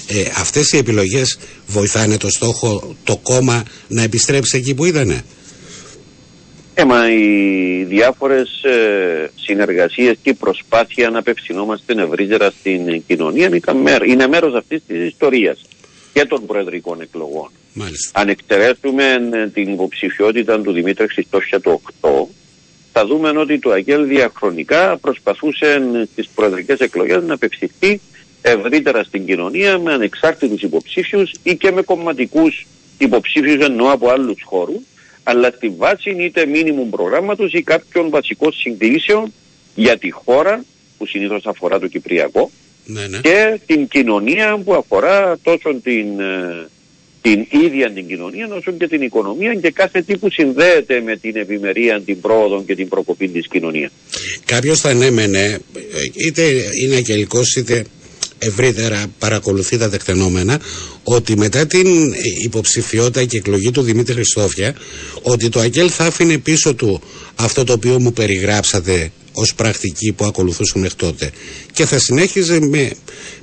[0.08, 5.22] ε, αυτές οι επιλογές βοηθάνε το στόχο το κόμμα να επιστρέψει εκεί που ήτανε.
[6.74, 13.50] Ε, μα οι διάφορες ε, συνεργασίες και η προσπάθεια να απευθυνόμαστε ευρύτερα στην κοινωνία
[14.06, 15.60] είναι μέρος αυτής της ιστορίας
[16.12, 17.50] και των προεδρικών εκλογών.
[17.72, 18.20] Μάλιστα.
[18.20, 22.08] Αν εξαιρέσουμε ε, την υποψηφιότητα του Δημήτρη Χριστόφια το 8,
[22.96, 28.00] θα δούμε ότι το ΑΚΕΛ διαχρονικά προσπαθούσε ε, στις προεδρικές εκλογές να απευθυνθεί
[28.42, 32.66] ευρύτερα στην κοινωνία με ανεξάρτητους υποψήφιους ή και με κομματικούς
[32.98, 34.82] υποψήφιους ενώ από άλλους χώρους
[35.22, 39.32] αλλά στη βάση είτε μήνυμου προγράμματος ή κάποιων βασικών συγκλήσεων
[39.74, 40.64] για τη χώρα
[40.98, 42.50] που συνήθως αφορά το Κυπριακό
[42.84, 43.18] ναι, ναι.
[43.18, 46.68] και την κοινωνία που αφορά τόσο την, ε,
[47.24, 51.36] την ίδια την κοινωνία όσο και την οικονομία και κάθε τι που συνδέεται με την
[51.36, 53.90] ευημερία, την πρόοδο και την προκοπή της κοινωνίας.
[54.44, 55.58] Κάποιος θα ανέμενε,
[56.26, 56.42] είτε
[56.84, 57.84] είναι αγγελικός είτε
[58.38, 60.60] ευρύτερα παρακολουθεί τα τεκτενόμενα
[61.02, 61.86] ότι μετά την
[62.44, 64.74] υποψηφιότητα και εκλογή του Δημήτρη Χριστόφια
[65.22, 67.02] ότι το ΑΚΕΛ θα άφηνε πίσω του
[67.34, 71.30] αυτό το οποίο μου περιγράψατε ως πρακτική που ακολουθούσε μέχρι τότε
[71.72, 72.90] και θα συνέχιζε με,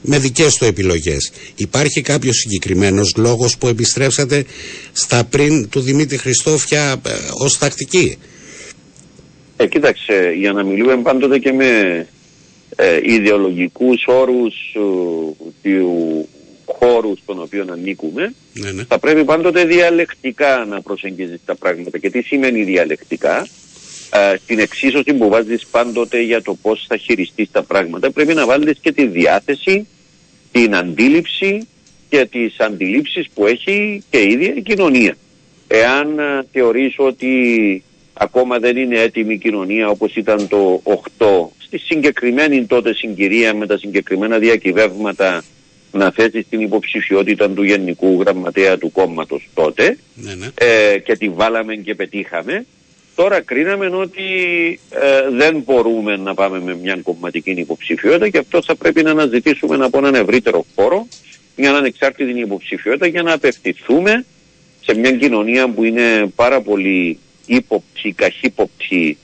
[0.01, 1.31] με δικές του επιλογές.
[1.55, 4.45] Υπάρχει κάποιος συγκεκριμένος λόγος που επιστρέψατε
[4.91, 7.09] στα πριν του Δημήτρη Χριστόφια ε,
[7.43, 8.17] ως τακτική;
[9.57, 12.07] Ε, κοίταξε, για να μιλούμε πάντοτε και με
[12.75, 16.27] ε, ιδεολογικούς όρους ε, του
[16.65, 18.83] χώρους στον οποίο ανήκουμε, Ναι, ναι.
[18.83, 21.97] θα πρέπει πάντοτε διαλεκτικά να προσεγγίζεις τα πράγματα.
[21.97, 23.47] Και τι σημαίνει διαλεκτικά, ε,
[24.43, 28.77] στην εξίσωση που βάζεις πάντοτε για το πώς θα χειριστείς τα πράγματα, πρέπει να βάλεις
[28.81, 29.87] και τη διάθεση,
[30.51, 31.67] την αντίληψη
[32.09, 35.15] και τις αντιλήψεις που έχει και η ίδια η κοινωνία.
[35.67, 40.81] Εάν ε, θεωρείς ότι ακόμα δεν είναι έτοιμη η κοινωνία όπως ήταν το
[41.17, 41.25] 8
[41.57, 45.43] στη συγκεκριμένη τότε συγκυρία με τα συγκεκριμένα διακυβεύματα
[45.91, 50.47] να θέσει την υποψηφιότητα του Γενικού Γραμματέα του κόμματος τότε Ναι, ναι.
[50.53, 52.65] ε, και τη βάλαμε και πετύχαμε.
[53.15, 54.23] Τώρα κρίναμε ότι
[54.89, 59.85] ε, δεν μπορούμε να πάμε με μια κομματική υποψηφιότητα και αυτό θα πρέπει να αναζητήσουμε
[59.85, 61.07] από έναν ευρύτερο χώρο
[61.55, 64.25] μια ανεξάρτητη υποψηφιότητα για να απευθυνθούμε
[64.85, 69.17] σε μια κοινωνία που είναι πάρα πολύ ύποπτη, καχύποπτη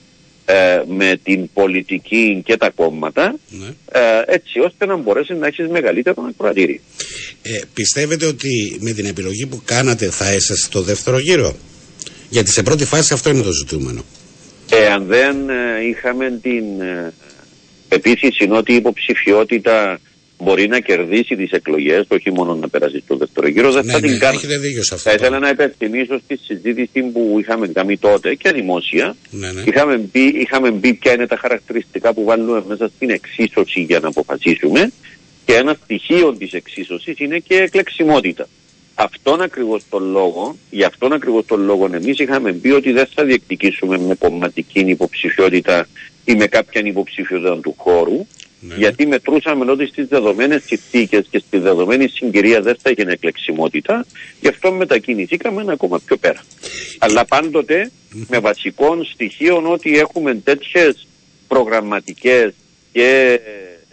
[0.45, 3.67] ε, με την πολιτική και τα κόμματα ναι.
[3.91, 6.80] ε, έτσι ώστε να μπορέσει να έχεις μεγαλύτερο ακροατήριο.
[7.41, 11.56] Ε, πιστεύετε ότι με την επιλογή που κάνατε θα έσαστε στο δεύτερο γύρο;
[12.29, 14.03] Γιατί σε πρώτη φάση αυτό είναι το ζητούμενο.
[14.71, 17.13] Εάν δεν ε, είχαμε την ε,
[17.87, 19.99] πεποίθηση ότι η υποψηφιότητα
[20.37, 23.99] μπορεί να κερδίσει τις εκλογές, όχι μόνο να περάσει στο δεύτερο γύρο, δεν ναι, θα
[23.99, 24.37] ναι, την κάνω.
[24.37, 25.09] έχετε δίκιο σε αυτό.
[25.09, 29.15] Θα ήθελα να υπενθυμίσω στη συζήτηση που είχαμε κάνει τότε και δημόσια.
[29.29, 29.63] Ναι, ναι.
[29.65, 34.07] Είχαμε, μπει, είχαμε μπει ποια είναι τα χαρακτηριστικά που βάλουμε μέσα στην εξίσωση για να
[34.07, 34.91] αποφασίσουμε
[35.45, 38.47] και ένα στοιχείο της εξίσωσης είναι και εκλεξιμότητα.
[38.99, 43.23] Αυτόν ακριβώς τον λόγο, για αυτόν ακριβώς τον λόγο εμείς είχαμε πει ότι δεν θα
[43.23, 45.88] διεκδικήσουμε με κομματική υποψηφιότητα
[46.25, 48.27] ή με κάποια υποψηφιότητα του χώρου,
[48.60, 54.05] Ναι, γιατί μετρούσαμε ότι στις δεδομένες συνθήκες και στη δεδομένη συγκυρία δεν θα έγινε εκλεξιμότητα,
[54.41, 56.43] γι' αυτό μετακινηθήκαμε ένα ακόμα πιο πέρα.
[56.97, 57.91] Αλλά πάντοτε
[58.27, 61.07] με βασικό στοιχείο ότι έχουμε τέτοιες
[61.47, 62.53] προγραμματικές
[62.91, 63.39] και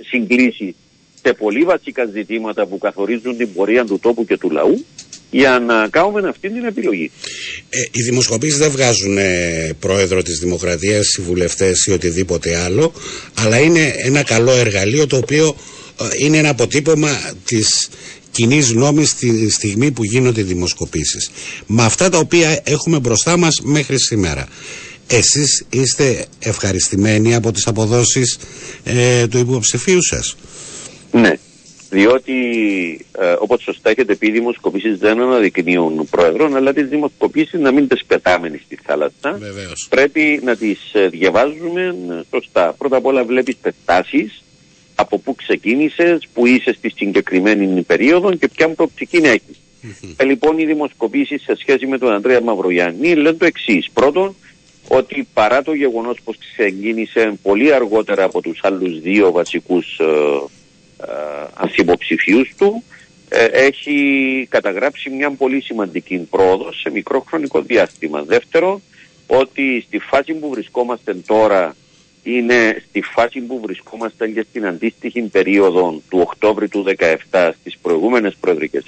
[0.01, 0.75] συγκλήσεις
[1.23, 4.85] σε πολύ βασικά ζητήματα που καθορίζουν την πορεία του τόπου και του λαού
[5.35, 7.11] για να κάνουμε αυτή την επιλογή.
[7.69, 12.93] Ε, οι δημοσκοπήσεις δεν βγάζουν ε, πρόεδρο της Δημοκρατίας, οι βουλευτές ή οτιδήποτε άλλο,
[13.35, 15.57] αλλά είναι ένα καλό εργαλείο το οποίο
[16.01, 17.89] ε, είναι ένα αποτύπωμα της
[18.31, 21.31] κοινή γνώμης στη στιγμή που γίνονται οι δημοσκοπήσεις.
[21.67, 24.49] Με αυτά τα οποία έχουμε μπροστά μας μέχρι σήμερα.
[25.07, 28.39] Εσείς είστε ευχαριστημένοι από τις αποδόσεις
[28.85, 30.37] ε, του υποψηφίου σας;
[31.11, 31.33] Ναι,
[31.95, 32.37] διότι
[33.19, 37.89] ε, όπως σωστά έχετε πει οι δημοσκοπήσεις δεν αναδεικνύουν πρόεδρων αλλά τις δημοσκοπήσεις να μην
[37.89, 39.33] τις πετάμε στη θάλασσα.
[39.39, 39.87] Βεβαίως.
[39.91, 42.75] Πρέπει να τις ε, διαβάζουμε ε, σωστά.
[42.79, 44.43] Πρώτα απ' όλα βλέπεις πετάσεις
[44.95, 49.61] από πού ξεκίνησες, που είσαι στη συγκεκριμένη περίοδο και ποια προοπτική έχεις.
[50.17, 53.91] Ε, λοιπόν, οι δημοσκοπήσεις σε σχέση με τον Ανδρέα Μαυρογιάννη λένε το εξής.
[53.93, 54.35] Πρώτον,
[54.89, 60.41] ότι παρά το γεγονός πως ξεκίνησε πολύ αργότερα από τους άλλους δύο βασικούς ε, ε,
[61.55, 62.85] ανθυποψηφίους του,
[63.29, 68.23] ε, έχει καταγράψει μια πολύ σημαντική πρόοδο σε μικρό χρονικό διάστημα.
[68.23, 68.81] Δεύτερο,
[69.27, 71.77] ότι στη φάση που βρισκόμαστε τώρα
[72.23, 76.85] είναι στη φάση που βρισκόμαστε και στην αντίστοιχη περίοδο του Οκτώβρη του
[77.31, 78.85] 2017 στις προηγούμενες προεδρικές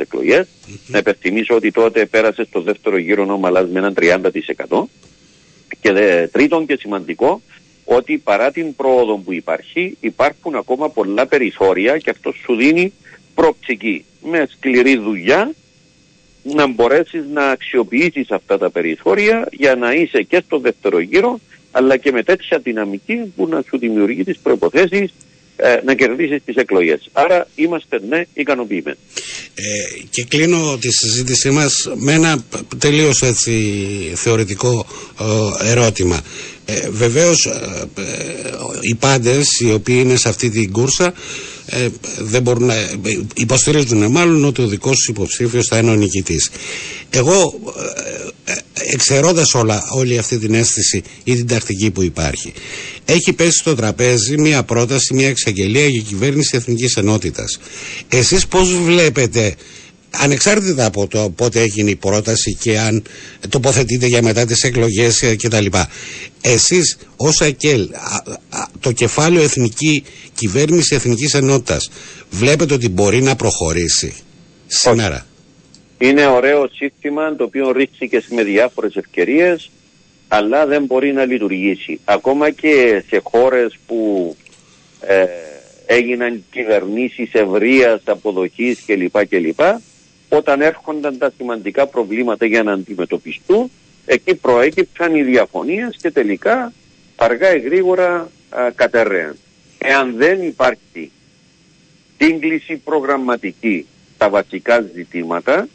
[0.87, 3.95] Να υπενθυμίσω ότι τότε πέρασε στο δεύτερο γύρο ο Μαλάς με έναν
[4.69, 4.89] 30%.
[5.81, 7.43] Και δε, τρίτον και σημαντικό,
[7.89, 12.93] ότι παρά την πρόοδο που υπάρχει, υπάρχουν ακόμα πολλά περιθώρια και αυτό σου δίνει
[13.35, 15.53] προοπτική με σκληρή δουλειά
[16.43, 21.97] να μπορέσεις να αξιοποιήσεις αυτά τα περιθώρια για να είσαι και στο δεύτερο γύρο αλλά
[21.97, 25.11] και με τέτοια δυναμική που να σου δημιουργεί τις προϋποθέσεις
[25.57, 27.09] ε, να κερδίσεις τις εκλογές.
[27.13, 28.97] Άρα είμαστε ναι ικανοποιημένοι.
[29.55, 32.45] Ε, και κλείνω τη συζήτησή μας με ένα
[32.79, 33.53] τελείως έτσι
[34.15, 34.87] θεωρητικό
[35.63, 36.21] ε, ερώτημα.
[36.69, 38.05] Ε, βεβαίως ε, ε,
[38.81, 41.13] οι πάντες οι οποίοι είναι σε αυτή την κούρσα
[41.67, 42.75] ε, δεν μπορούν να
[43.35, 46.51] υποστηρίζουν μάλλον ότι ο δικός υποψήφιος θα είναι ο νικητής.
[47.11, 47.61] Εγώ
[48.75, 52.53] εξαιρώντας όλα, όλη αυτή την αίσθηση ή την τακτική που υπάρχει
[53.05, 57.59] έχει πέσει στο τραπέζι μια πρόταση, μια εξαγγελία για κυβέρνηση Εθνικής Ενότητας.
[58.09, 59.55] Εσείς πώς βλέπετε
[60.23, 63.03] ανεξάρτητα από το πότε έγινε η πρόταση και αν
[63.49, 65.67] τοποθετείτε για μετά τις εκλογές κτλ.
[66.41, 67.89] Εσείς ως ΑΚΕΛ,
[68.81, 71.91] το κεφάλαιο Εθνική Κυβέρνηση Εθνικής Ενότητας,
[72.31, 74.15] βλέπετε ότι μπορεί να προχωρήσει
[74.67, 75.27] σήμερα;
[75.99, 79.71] Είναι ωραίο σύστημα το οποίο ρίχθηκε με διάφορες ευκαιρίες
[80.29, 82.01] αλλά δεν μπορεί να λειτουργήσει.
[82.05, 84.37] Ακόμα και σε χώρες που
[85.01, 85.25] ε,
[85.87, 89.27] έγιναν κυβερνήσεις ευρείας αποδοχής κλπ.
[89.27, 89.61] κλπ
[90.29, 93.71] όταν έρχονταν τα σημαντικά προβλήματα για να αντιμετωπιστούν
[94.07, 96.73] εκεί προέκυψαν οι διαφωνίες και τελικά
[97.17, 98.31] αργά ή γρήγορα
[98.75, 99.37] κατέρεαν.
[99.79, 101.11] Εάν δεν υπάρχει
[102.19, 105.69] σύγκληση προγραμματική στα βασικά ζητήματα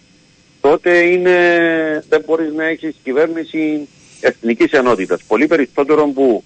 [0.62, 1.36] τότε είναι,
[2.10, 3.88] δεν μπορείς να έχεις κυβέρνηση
[4.22, 5.24] εθνικής ενότητας.
[5.24, 6.44] Πολύ περισσότερο που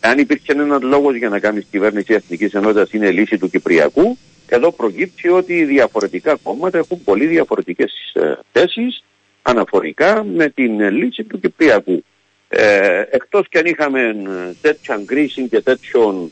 [0.00, 4.72] αν υπήρχε ένας λόγος για να κάνεις κυβέρνηση εθνικής ενότητας είναι λύση του Κυπριακού εδώ
[4.72, 9.04] προκύπτει ότι οι διαφορετικά κόμματα έχουν πολύ διαφορετικές ε, θέσεις
[9.42, 12.04] αναφορικά με την λύση του Κυπριακού.
[12.48, 16.30] Ε, εκτός και αν είχαμε ε, τέτοια κρίση και τέτοιον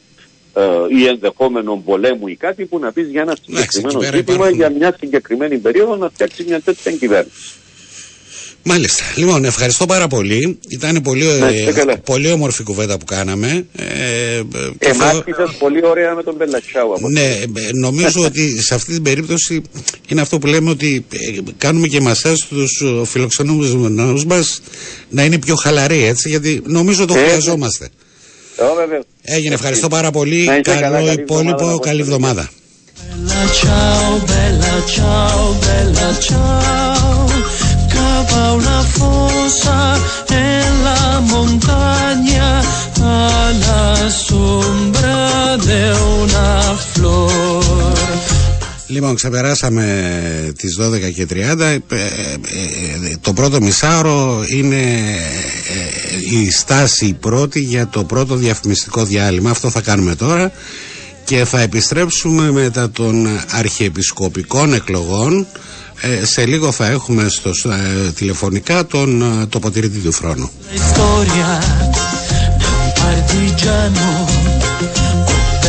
[0.55, 0.63] ε,
[0.99, 5.59] ή ενδεχόμενο πολέμου ή κάτι που να πεις για ένα συγκεκριμένο ζήτημα για μια συγκεκριμένη
[5.59, 7.55] περίοδο να φτιάξει μια τέτοια κυβέρνηση.
[8.69, 9.05] Μάλιστα.
[9.17, 10.59] Λοιπόν, ευχαριστώ πάρα πολύ.
[10.69, 13.67] Ήταν πολύ, ναι, ε, πολύ όμορφη κουβέντα που κάναμε.
[13.77, 14.37] Ε,
[14.79, 14.91] ε
[15.59, 16.93] πολύ ωραία με τον Μπελατσάου.
[17.11, 17.47] Ναι, ε,
[17.81, 19.63] νομίζω ότι σε αυτή την περίπτωση
[20.09, 24.61] είναι αυτό που λέμε ότι ε, κάνουμε και εμάς τους φιλοξενούμενους μας
[25.09, 27.89] να είναι πιο χαλαροί, έτσι, γιατί νομίζω το χρειαζόμαστε.
[29.23, 30.61] Έγινε, ευχαριστώ πάρα πολύ.
[30.63, 32.51] Καλό υπόλοιπο, καλή εβδομάδα.
[38.59, 39.79] Una fosa
[40.49, 42.49] en la montaña
[43.03, 45.83] a la sombra de
[46.21, 46.49] una
[46.93, 47.97] flor.
[48.89, 49.87] Λοιπόν, ξεπεράσαμε
[50.57, 51.61] τις 12 και 30.
[51.61, 54.85] Ε, ε, ε, το πρώτο μισάωρο είναι
[56.31, 59.51] η στάση πρώτη για το πρώτο διαφημιστικό διάλειμμα.
[59.51, 60.53] Αυτό θα κάνουμε τώρα
[61.25, 65.47] και θα επιστρέψουμε μετά των αρχιεπισκοπικών εκλογών
[66.01, 70.51] ε, σε λίγο θα έχουμε στο, ε, τηλεφωνικά τον ε, τοποτηρητή του χρόνου.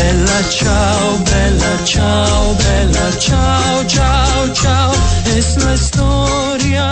[0.09, 4.91] Bella ciao, bella ciao, bella ciao, ciao, ciao,
[5.37, 6.85] es la historia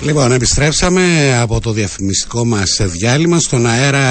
[0.00, 4.04] Λοιπόν, επιστρέψαμε από το διαφημιστικό μας διάλειμμα στον αέρα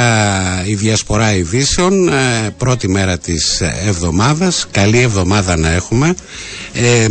[0.65, 4.67] η Διασπορά Ειδήσεων ε, πρώτη μέρα της εβδομάδας.
[4.71, 6.15] Καλή εβδομάδα να έχουμε.
[6.73, 7.07] Ε,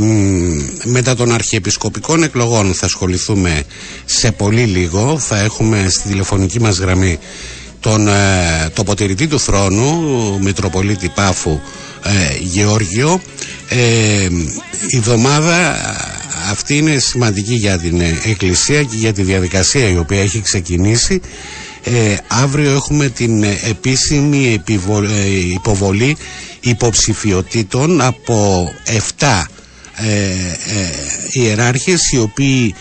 [0.85, 3.63] μετά των αρχιεπισκοπικών εκλογών θα ασχοληθούμε
[4.05, 5.19] σε πολύ λίγο.
[5.19, 7.19] Θα έχουμε στη τηλεφωνική μας γραμμή
[7.81, 8.13] τον ε,
[8.73, 11.61] τοποτηρητή του θρόνου Μητροπολίτη Πάφου
[12.03, 13.21] ε, Γεώργιο.
[14.89, 15.77] Η εβδομάδα
[16.51, 21.21] αυτή είναι σημαντική για την ε, Εκκλησία και για τη διαδικασία η οποία έχει ξεκινήσει.
[21.87, 24.63] Ε, αύριο έχουμε την ε, επίσημη
[25.55, 26.17] υποβολή
[26.61, 28.69] υποψηφιωτήτων από
[29.19, 29.43] 7
[29.97, 30.35] ε,
[31.33, 32.75] ιεράρχες οι οποίοι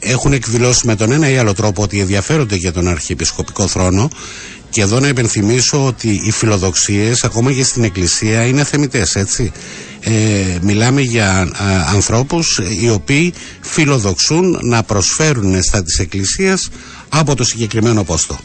[0.00, 4.08] έχουν εκδηλώσει με τον ένα ή άλλο τρόπο ότι ενδιαφέρονται για τον αρχιεπισκοπικό θρόνο
[4.70, 9.52] και εδώ να υπενθυμίσω ότι οι φιλοδοξίες ακόμα και στην Εκκλησία είναι θεμητές έτσι
[10.60, 11.48] μιλάμε για
[11.94, 16.68] ανθρώπους οι οποίοι φιλοδοξούν να προσφέρουν στα της Εκκλησίας
[17.08, 18.38] από το συγκεκριμένο πόστο.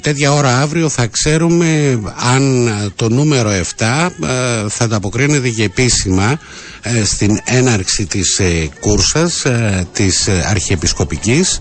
[0.00, 4.08] Τέτοια ώρα αύριο θα ξέρουμε αν το νούμερο 7 ε,
[4.68, 6.38] θα ανταποκρίνεται και επίσημα
[6.82, 9.42] ε, στην έναρξη της ε, κούρσας
[9.92, 11.58] της αρχιεπισκοπικής.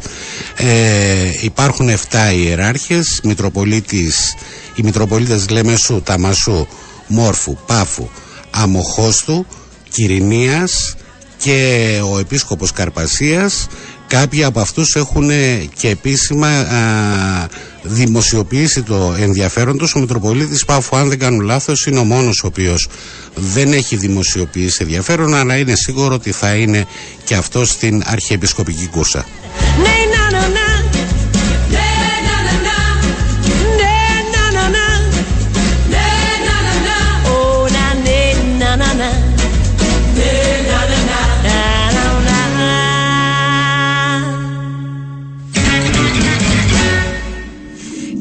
[1.42, 1.96] Υπάρχουν 7
[2.36, 4.36] ιεράρχες Μητροπολίτης,
[4.76, 6.68] οι Μητροπολίτες Λεμεσού, Ταμασού,
[7.08, 8.10] Μόρφου, Πάφου,
[8.50, 9.46] Αμοχώστου,
[9.90, 10.96] Κυρινίας
[11.38, 13.68] και ο Επίσκοπος Καρπασίας
[14.10, 15.30] Κάποιοι από αυτούς έχουν
[15.78, 17.48] και επίσημα α,
[17.82, 19.96] δημοσιοποιήσει το ενδιαφέρον τους.
[19.96, 22.88] Ο Μητροπολίτης Πάφου, αν δεν κάνω λάθος, είναι ο μόνος ο οποίος
[23.36, 26.86] δεν έχει δημοσιοποιήσει ενδιαφέρον, αλλά είναι σίγουρο ότι θα είναι
[27.24, 29.26] και αυτό στην Αρχιεπισκοπική Κούρσα.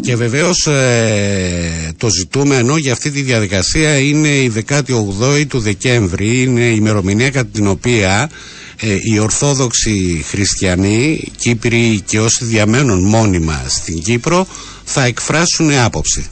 [0.09, 6.61] Και βεβαίως ε, το ζητούμενο για αυτή τη διαδικασία είναι η 18η του Δεκέμβρη, είναι
[6.61, 8.31] η ημερομηνία κατά την οποία
[8.81, 14.47] ε, οι Ορθόδοξοι Χριστιανοί, Κύπροι και όσοι διαμένουν μόνιμα στην Κύπρο
[14.85, 16.27] θα εκφράσουν άποψη.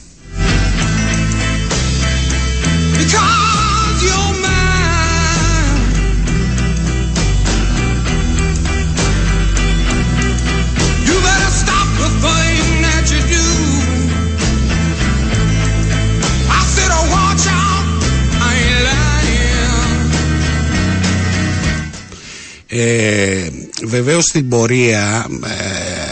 [22.79, 23.49] Ε,
[23.83, 25.27] βεβαίως στην πορεία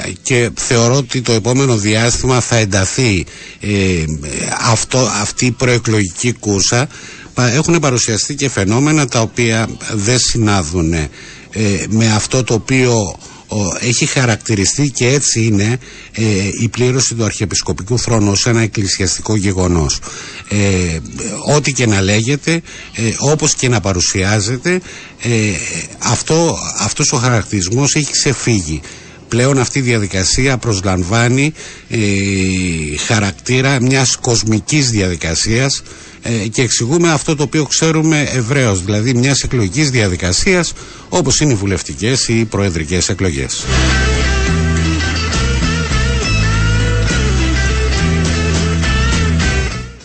[0.05, 3.25] ε, και θεωρώ ότι το επόμενο διάστημα θα ενταθεί
[3.59, 4.03] ε,
[4.71, 6.87] αυτό, αυτή η προεκλογική κούρσα
[7.35, 11.09] έχουν παρουσιαστεί και φαινόμενα τα οποία δεν συνάδουν ε,
[11.89, 13.17] με αυτό το οποίο
[13.79, 15.77] έχει χαρακτηριστεί και έτσι είναι
[16.11, 16.23] ε,
[16.61, 19.99] η πλήρωση του Αρχιεπισκοπικού θρόνου ως ένα εκκλησιαστικό γεγονός.
[20.49, 20.99] Ε,
[21.55, 22.51] ό,τι και να λέγεται,
[22.93, 24.81] ε, όπως και να παρουσιάζεται,
[25.99, 28.81] αυτό, αυτός ο χαρακτηρισμός έχει ξεφύγει.
[29.27, 31.53] Πλέον αυτή η διαδικασία προσλαμβάνει
[33.07, 35.81] χαρακτήρα μιας κοσμικής διαδικασίας
[36.27, 40.73] ε, και εξηγούμε αυτό το οποίο ξέρουμε ευρέως, δηλαδή μιας εκλογικής διαδικασίας
[41.09, 43.63] όπως είναι οι βουλευτικές ή οι προεδρικές εκλογές.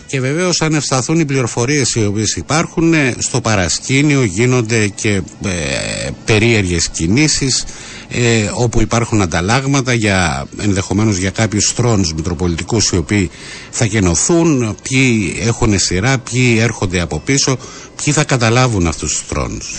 [0.07, 5.09] Και βεβαίως αν ευσταθούν οι πληροφορίες οι οποίες υπάρχουν ε, στο παρασκήνιο γίνονται και
[5.45, 7.63] ε, περίεργες κινήσεις
[8.13, 13.29] ε, όπου υπάρχουν ανταλλάγματα για, ενδεχομένως για κάποιους θρόνους μητροπολιτικούς οι οποίοι
[13.69, 17.57] θα γενοθούν, ποιοι έχουν σειρά, ποιοι έρχονται από πίσω,
[18.03, 19.75] ποιοι θα καταλάβουν αυτούς τους θρόνους.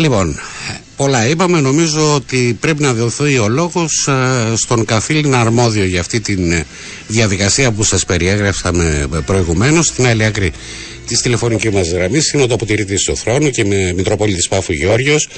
[0.00, 0.40] Λοιπόν,
[0.96, 1.60] πολλά είπαμε.
[1.60, 6.62] Νομίζω ότι πρέπει να δοθεί ο λόγος ε, στον καθήλυνα αρμόδιο για αυτή τη ε,
[7.06, 9.86] διαδικασία που σας περιέγραψαμε προηγουμένως.
[9.86, 10.52] Στην άλλη άκρη
[11.06, 15.28] της τηλεφωνική μας γραμμής είναι ο τοποτηρητή του θρόνου και με Μητροπόλητη Πάφου Γεώργιος.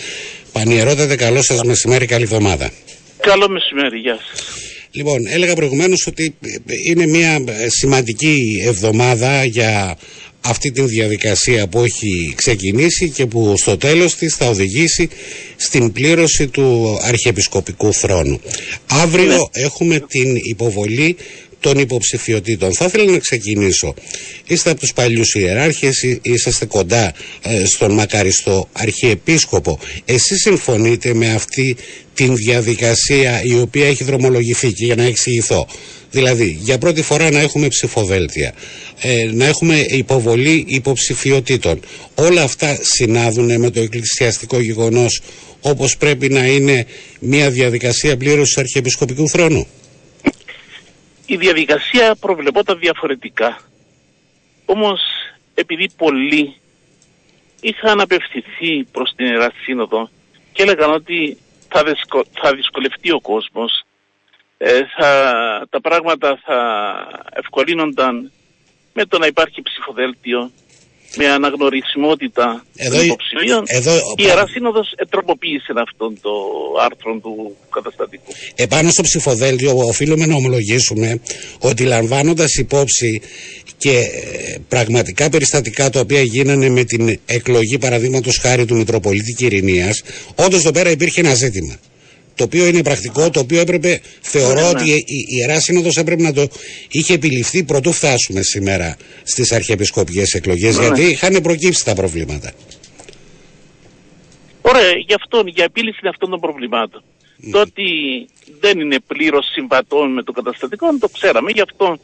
[0.53, 2.71] Πανιερότατε, καλό σας μεσημέρι, καλή εβδομάδα.
[3.21, 4.45] Καλό μεσημέρι, γεια σας.
[4.91, 6.35] Λοιπόν, έλεγα προηγουμένως ότι
[6.89, 8.37] είναι μια σημαντική
[8.67, 9.97] εβδομάδα για
[10.45, 15.09] αυτή τη διαδικασία που έχει ξεκινήσει και που στο τέλος της θα οδηγήσει
[15.57, 18.40] στην πλήρωση του αρχιεπισκοπικού θρόνου.
[18.86, 19.36] Αύριο ναι.
[19.53, 21.16] έχουμε την υποβολή
[21.63, 22.73] των υποψηφιωτήτων.
[22.75, 23.95] Θα ήθελα να ξεκινήσω.
[24.47, 29.79] Είστε από τους παλιούς ιεράρχες, εί- είσαστε κοντά ε, στον μακαριστό αρχιεπίσκοπο.
[30.05, 31.77] Εσείς συμφωνείτε με αυτή
[32.15, 35.67] την διαδικασία η οποία έχει δρομολογηθεί και για να εξηγηθώ.
[36.11, 38.55] Δηλαδή, για πρώτη φορά να έχουμε ψηφοδέλτια,
[39.01, 41.81] ε, να έχουμε υποβολή υποψηφιωτήτων.
[42.15, 45.21] Όλα αυτά συνάδουν με το εκκλησιαστικό γεγονός
[45.61, 46.87] όπως πρέπει να είναι
[47.21, 49.67] μια διαδικασία πλήρωσης αρχιεπισκοπικού θρόνου.
[51.27, 53.59] Η διαδικασία προβλεπόταν διαφορετικά.
[54.64, 55.01] Όμως,
[55.55, 56.57] επειδή πολλοί
[57.61, 60.11] είχαν απευθυνθεί προς την Ιερά Σύνοδο
[60.53, 63.85] και έλεγαν ότι θα, δυσκο- θα δυσκολευτεί ο κόσμος,
[64.59, 66.59] ε, θα, τα πράγματα θα
[67.33, 68.33] ευκολύνονταν
[68.93, 70.51] με το να υπάρχει ψηφοδέλτιο,
[71.17, 73.63] με αναγνωρισιμότητα Εδώ των η- υποψηφίων.
[73.67, 76.31] εδώ- η Ιερά Σύνοδος τροποποίησε αυτόν το
[76.85, 78.33] άρθρο του καταστατικού.
[78.55, 81.21] Επάνω στο ψηφοδέλτιο οφείλουμε να ομολογήσουμε
[81.59, 83.21] ότι λαμβάνοντας υπόψη
[83.77, 90.03] και ε, πραγματικά περιστατικά τα οποία γίνανε με την εκλογή παραδείγματος χάρη του Μητροπολίτη Κυρινίας,
[90.35, 91.75] όντως εδώ πέρα υπήρχε ένα ζήτημα.
[92.35, 94.68] Το οποίο είναι πρακτικό, το οποίο έπρεπε, θεωρώ Ναι, ναι.
[94.68, 96.49] ότι η, η Ιερά Σύνοδος έπρεπε να το
[96.91, 102.53] είχε επιληφθεί πρωτού φτάσουμε σήμερα στις αρχιεπισκοπικές εκλογές, Ναι, γιατί είχαν προκύψει τα προβλήματα.
[104.62, 107.03] Ωραία, γι' αυτό, για επίλυση αυτών των προβλημάτων.
[107.51, 107.85] Το ότι
[108.61, 111.99] δεν είναι πλήρως συμβατόν με το καταστατικό, το ξέραμε, γι' αυτό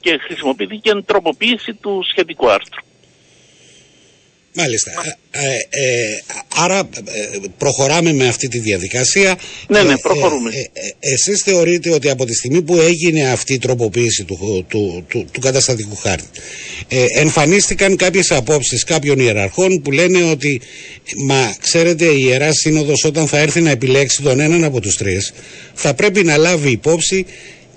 [0.00, 2.85] και χρησιμοποιήθηκε τροποποίηση του σχετικού άρθρου.
[4.58, 4.90] Μάλιστα.
[5.30, 6.22] Ε, ε, ε,
[6.56, 9.38] άρα ε, προχωράμε με αυτή τη διαδικασία.
[9.68, 10.50] Ναι, ναι, Ε, προχωρούμε.
[10.50, 15.04] Ε, ε, εσείς θεωρείτε ότι από τη στιγμή που έγινε αυτή η τροποποίηση του, του,
[15.08, 16.26] του, του καταστατικού χάρτη
[16.88, 20.60] ε, εμφανίστηκαν κάποιες απόψεις κάποιων ιεραρχών που λένε ότι
[21.26, 25.32] μα ξέρετε η Ιερά Σύνοδος όταν θα έρθει να επιλέξει τον έναν από τους τρεις
[25.74, 27.26] θα πρέπει να λάβει υπόψη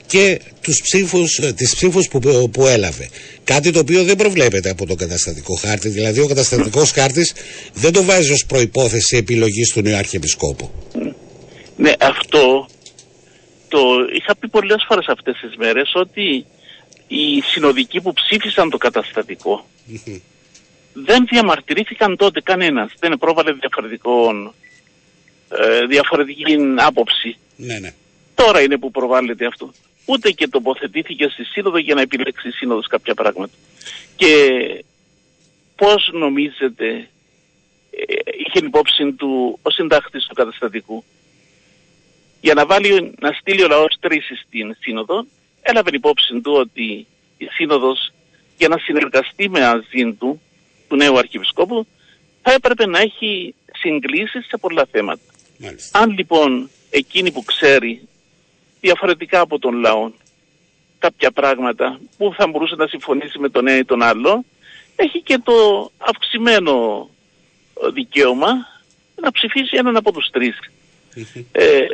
[0.09, 3.09] και τους ψήφους, ε, τις ψήφους που, που έλαβε.
[3.43, 5.89] Κάτι το οποίο δεν προβλέπεται από τον καταστατικό χάρτη.
[5.89, 7.33] Δηλαδή ο καταστατικός χάρτης
[7.73, 10.71] δεν το βάζει ως προϋπόθεση επιλογής του νέου αρχιεπισκόπου.
[11.75, 12.67] Ναι, αυτό
[13.67, 13.79] το
[14.13, 16.45] είχα πει πολλές φορές αυτές τις μέρες ότι
[17.07, 19.65] οι συνοδικοί που ψήφισαν το καταστατικό
[20.93, 22.93] δεν διαμαρτυρήθηκαν τότε κανένας.
[22.99, 24.31] Δεν πρόβαλε διαφορετικό,
[25.49, 27.37] ε, διαφορετική άποψη.
[27.55, 27.93] Ναι, ναι.
[28.35, 29.73] Τώρα είναι που προβάλλεται αυτό.
[30.09, 33.53] Ούτε και τοποθετήθηκε στη Σύνοδο για να επιλέξει η Σύνοδος κάποια πράγματα.
[34.15, 34.33] Και
[35.75, 37.09] πώς νομίζετε
[37.91, 41.03] ε, είχε υπόψη του ο συντάχτης του καταστατικού
[42.41, 45.25] για να, βάλει, να στείλει ο λαός τρεις στην Σύνοδο
[45.61, 47.07] έλαβε υπόψη του ότι
[47.37, 48.11] η Σύνοδος
[48.57, 50.41] για να συνεργαστεί μαζί του
[50.87, 51.87] του νέου Αρχιεπισκόπου
[52.41, 55.21] θα έπρεπε να έχει συγκλήσεις σε πολλά θέματα.
[55.57, 55.99] Μάλιστα.
[55.99, 58.07] Αν λοιπόν εκείνη που ξέρει
[58.79, 60.11] διαφορετικά από τον λαό
[60.99, 64.45] κάποια πράγματα που θα μπορούσε να συμφωνήσει με τον ένα ή τον άλλο
[64.95, 67.09] έχει και το αυξημένο
[67.83, 68.51] ε, δικαίωμα
[69.15, 70.57] να ψηφίσει έναν από τους τρεις.
[71.51, 71.85] ε,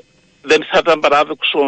[0.42, 1.60] δεν θα ήταν παράδοξο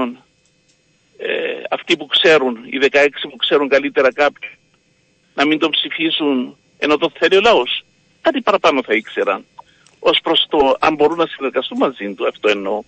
[1.17, 4.51] ε, αυτοί που ξέρουν, οι 16 που ξέρουν καλύτερα κάποιον
[5.33, 7.85] να μην τον ψηφίσουν ενώ το θέλει ο λαός.
[8.21, 9.45] Κάτι παραπάνω θα ήξεραν
[9.99, 12.81] ως προς το αν μπορούν να συνεργαστούν μαζί του, αυτό εννοώ.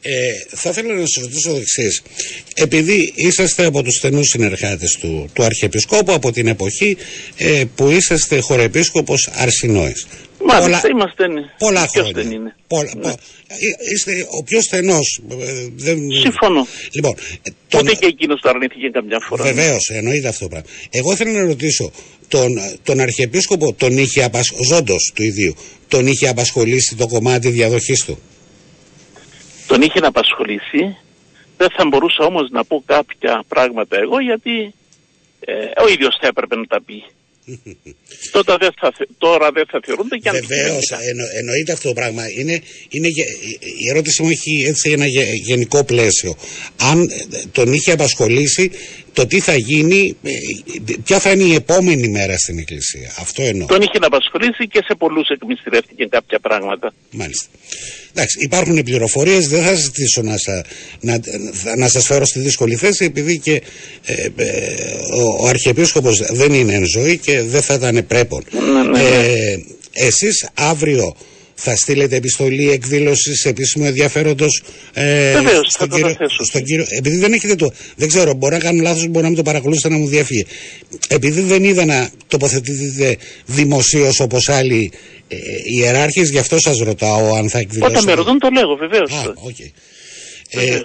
[0.00, 2.02] Ε, θα ήθελα να σας ρωτήσω το εξής.
[2.54, 6.96] Επειδή είσαστε από τους στενούς συνεργάτες του, του Αρχιεπισκόπου από την εποχή
[7.36, 10.06] ε, που είσαστε χορεπίσκοπος Αρσινόης.
[10.46, 11.40] Μάλιστα, είμαστε ναι.
[11.58, 12.22] πολλά Ποιος χρόνια.
[12.22, 12.54] δεν είναι.
[12.66, 13.00] Πολλά, Ναι.
[13.02, 13.08] πο-
[13.48, 15.20] ε, είστε ο πιο στενός.
[15.30, 16.66] ε, δεν- Συμφωνώ.
[16.92, 19.44] Λοιπόν, ε, τον- Ούτε και εκείνος το αρνήθηκε καμιά φορά.
[19.44, 20.68] Βεβαίως, εννοείται αυτό το πράγμα.
[20.90, 21.90] Εγώ ήθελα να ρωτήσω,
[22.28, 22.50] τον,
[22.82, 25.54] τον Αρχιεπίσκοπο τον είχε απασχολήσει, Ζώντος του ιδίου,
[25.88, 28.18] τον είχε απασχολήσει το κομμάτι διαδοχής του;
[29.66, 30.96] Τον είχε να απασχολήσει.
[31.56, 34.74] Δεν θα μπορούσα όμως να πω κάποια πράγματα εγώ γιατί
[35.40, 35.52] ε,
[35.84, 37.04] ο ίδιος θα έπρεπε να τα πει.
[38.30, 41.38] Τότε δεν θα, θε- τώρα δεν θα θεωρούνται και Βεβαίως, αντικειμενικά.
[41.38, 42.22] εννοείται αυτό το πράγμα.
[42.38, 43.28] Είναι, είναι, γε-
[43.82, 46.34] η ερώτηση μου έχει έτσι ένα γε- γενικό πλαίσιο.
[46.80, 47.06] Αν ε,
[47.52, 48.70] τον είχε απασχολήσει,
[49.12, 50.30] το τι θα γίνει, ε,
[51.04, 53.14] ποια θα είναι η επόμενη μέρα στην Εκκλησία.
[53.18, 53.66] Αυτό εννοώ.
[53.66, 56.94] Τον είχε να απασχολήσει και σε πολλούς εκμυστηρεύτηκε κάποια πράγματα.
[57.10, 57.48] Μάλιστα.
[58.16, 60.54] Εντάξει, υπάρχουν πληροφορίες, δεν θα ζητήσω να, σα,
[61.00, 61.20] να,
[61.76, 63.62] να σας φέρω στη δύσκολη θέση επειδή και
[64.04, 64.46] ε, ε,
[65.14, 68.44] ο, ο Αρχιεπίσκοπος δεν είναι εν ζωή και δεν θα ήταν πρέπον.
[68.50, 69.02] Ναι, ναι, ναι.
[69.02, 69.58] Ε,
[69.92, 71.16] εσείς αύριο
[71.58, 76.44] θα στείλετε επιστολή εκδήλωσης επίσημου ενδιαφέροντος ε, Βεβαίως, στον, θα το κύριο, αναθέσω.
[76.44, 76.86] στον κύριο.
[76.88, 77.72] Επειδή δεν έχετε το.
[77.96, 80.44] Δεν ξέρω, μπορεί να κάνω λάθος, μπορεί να μην το παρακολούθησετε να μου διέφυγε.
[81.08, 84.92] Επειδή δεν είδα να τοποθετηθείτε δημοσίως όπως άλλοι
[85.28, 87.98] ε, ιεράρχες, γι' αυτό σας ρωτάω αν θα εκδηλώσετε.
[87.98, 89.12] Όταν με ρωτούν το λέγω βεβαίως.
[89.12, 89.56] Α, οκ.
[90.50, 90.80] Ε,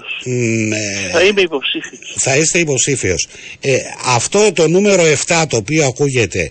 [1.11, 2.15] θα είμαι υποψήφιος.
[2.17, 3.27] Θα είστε υποψήφιος.
[3.59, 6.49] Ε, αυτό το νούμερο 7 το οποίο ακούγεται, ε,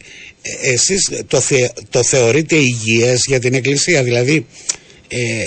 [0.62, 1.40] εσείς το,
[1.90, 4.46] το θεωρείτε υγιές για την Εκκλησία, δηλαδή
[5.08, 5.44] ε,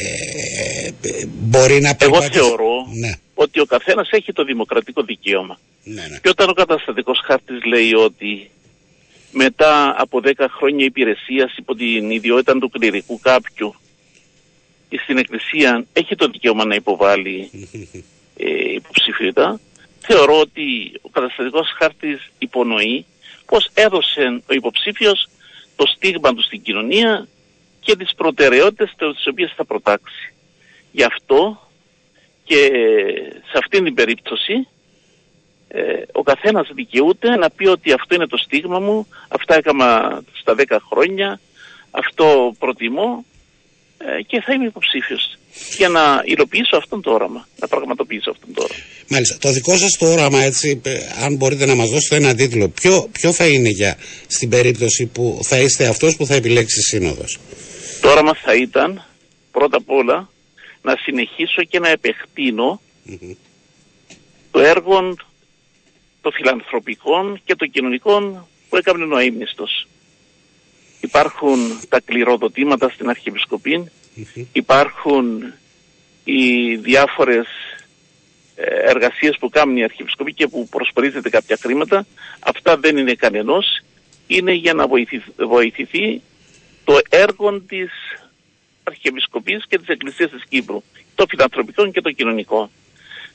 [1.26, 3.12] μπορεί να Εγώ θεωρώ ναι.
[3.34, 5.60] ότι ο καθένας έχει το δημοκρατικό δικαίωμα.
[5.84, 6.20] Ναι, ναι.
[6.22, 8.50] Και όταν ο καταστατικός χάρτης λέει ότι
[9.32, 13.76] μετά από 10 χρόνια υπηρεσίας υπό την ιδιότητα του κληρικού κάποιου
[15.04, 17.50] στην Εκκλησία έχει το δικαίωμα να υποβάλει
[18.38, 19.60] ε, υποψηφιότητα,
[20.00, 23.06] θεωρώ ότι ο καταστατικός χάρτης υπονοεί
[23.54, 25.30] πως έδωσε ο υποψήφιος
[25.76, 27.28] το στίγμα του στην κοινωνία
[27.80, 30.34] και τις προτεραιότητες τις οποίες θα προτάξει.
[30.92, 31.70] Γι' αυτό
[32.44, 32.72] και
[33.52, 34.68] σε αυτήν την περίπτωση
[35.68, 40.56] ε, ο καθένας δικαιούται να πει ότι αυτό είναι το στίγμα μου, αυτά έκανα στα
[40.58, 41.40] 10 χρόνια,
[41.92, 43.33] αυτό προτιμώ ε,
[44.28, 45.38] και θα είμαι υποψήφιος
[45.78, 48.80] για να υλοποιήσω αυτόν το όραμα, να πραγματοποιήσω αυτόν το όραμα.
[49.08, 49.38] Μάλιστα.
[49.38, 50.92] Το δικό σας το όραμα, έτσι, ε,
[51.24, 53.98] αν μπορείτε να μας δώσετε ένα τίτλο, ποιο, ποιο θα είναι για
[54.28, 57.40] στην περίπτωση που θα είστε αυτός που θα επιλέξει σύνοδος;
[58.02, 59.06] Το όραμα θα ήταν
[59.52, 60.30] πρώτα απ' όλα
[60.82, 62.82] να συνεχίσω και να επεκτείνω
[64.52, 65.16] το έργο
[66.22, 69.88] των φιλανθρωπικών και των κοινωνικών που έκανε ο αείμνηστος.
[71.04, 73.92] Υπάρχουν τα κληροδοτήματα στην αρχιεπισκοπη
[74.52, 75.54] υπάρχουν
[76.24, 77.48] οι διάφορες
[78.56, 82.06] ε, εργασίες που κάνει η Αρχιεπισκοπή και που προσπορίζεται κάποια χρήματα.
[82.40, 83.82] Αυτά δεν είναι κανενός,
[84.28, 84.88] είναι για να
[85.38, 86.22] βοηθηθεί
[86.84, 87.92] το έργο της
[88.84, 90.84] Αρχιεπισκοπής και της Εκκλησίας της Κύπρου,
[91.16, 92.70] το φιλανθρωπικό και το κοινωνικό.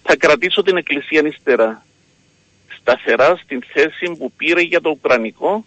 [0.03, 1.85] Θα κρατήσω την Εκκλησία ύστερα
[2.81, 5.65] σταθερά στην θέση που πήρε για το Ουκρανικό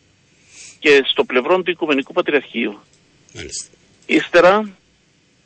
[0.82, 2.80] και στο πλευρό του Οικουμενικού Πατριαρχείου.
[3.34, 3.68] Μάλιστα.
[4.06, 4.70] Ύστερα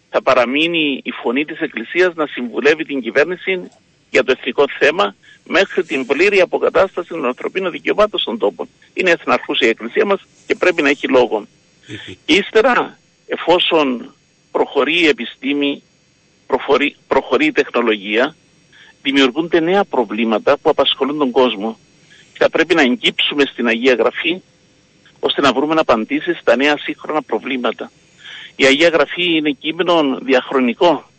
[0.10, 3.70] θα παραμείνει η φωνή της Εκκλησίας να συμβουλεύει την κυβέρνηση
[4.10, 8.68] για το εθνικό θέμα μέχρι την πλήρη αποκατάσταση των ανθρωπίνων δικαιωμάτων στον τόπο.
[8.94, 11.48] Είναι εθναρχούσα η Εκκλησία μας και πρέπει να έχει λόγο.
[12.26, 14.14] Ύστερα, εφόσον
[14.52, 15.84] προχωρεί η επιστήμη,
[16.48, 18.36] προχωρεί, προχωρεί η τεχνολογία,
[19.02, 21.78] δημιουργούνται νέα προβλήματα που απασχολούν τον κόσμο.
[22.32, 24.42] Και θα πρέπει να εγκύψουμε στην Αγία Γραφή
[25.26, 27.92] ώστε να βρούμε απαντήσεις στα νέα σύγχρονα προβλήματα.
[28.56, 31.10] Η Αγία Γραφή είναι κείμενο διαχρονικό.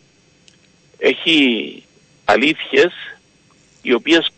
[0.98, 1.82] Έχει
[2.24, 2.92] αλήθειες
[3.82, 4.32] οι οποίες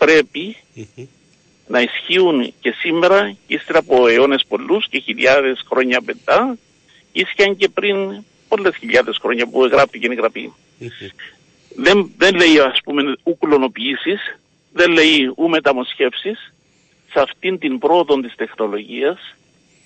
[1.66, 6.58] να ισχύουν και σήμερα ύστερα από αιώνες πολλούς και χιλιάδες χρόνια μετά
[7.12, 10.52] ίσχυαν και πριν πολλές χιλιάδες χρόνια που γράφτηκε η γραφή.
[11.76, 13.38] Δεν, δεν λέει ας πούμε ου
[14.72, 16.52] δεν λέει ου μεταμοσχεύσεις.
[17.12, 19.18] Σε αυτήν την πρόοδο της τεχνολογίας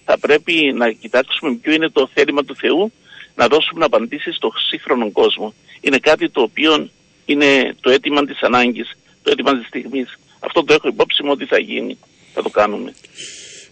[0.05, 2.93] θα πρέπει να κοιτάξουμε ποιο είναι το θέλημα του Θεού
[3.35, 5.55] να δώσουμε απαντήσεις στο σύγχρονο κόσμο.
[5.81, 6.91] Είναι κάτι το οποίο
[7.25, 8.91] είναι το αίτημα της ανάγκης,
[9.23, 10.19] το αίτημα της στιγμής.
[10.41, 11.99] Αυτό το έχω υπόψη μου ότι θα γίνει.
[12.35, 12.95] Θα το κάνουμε.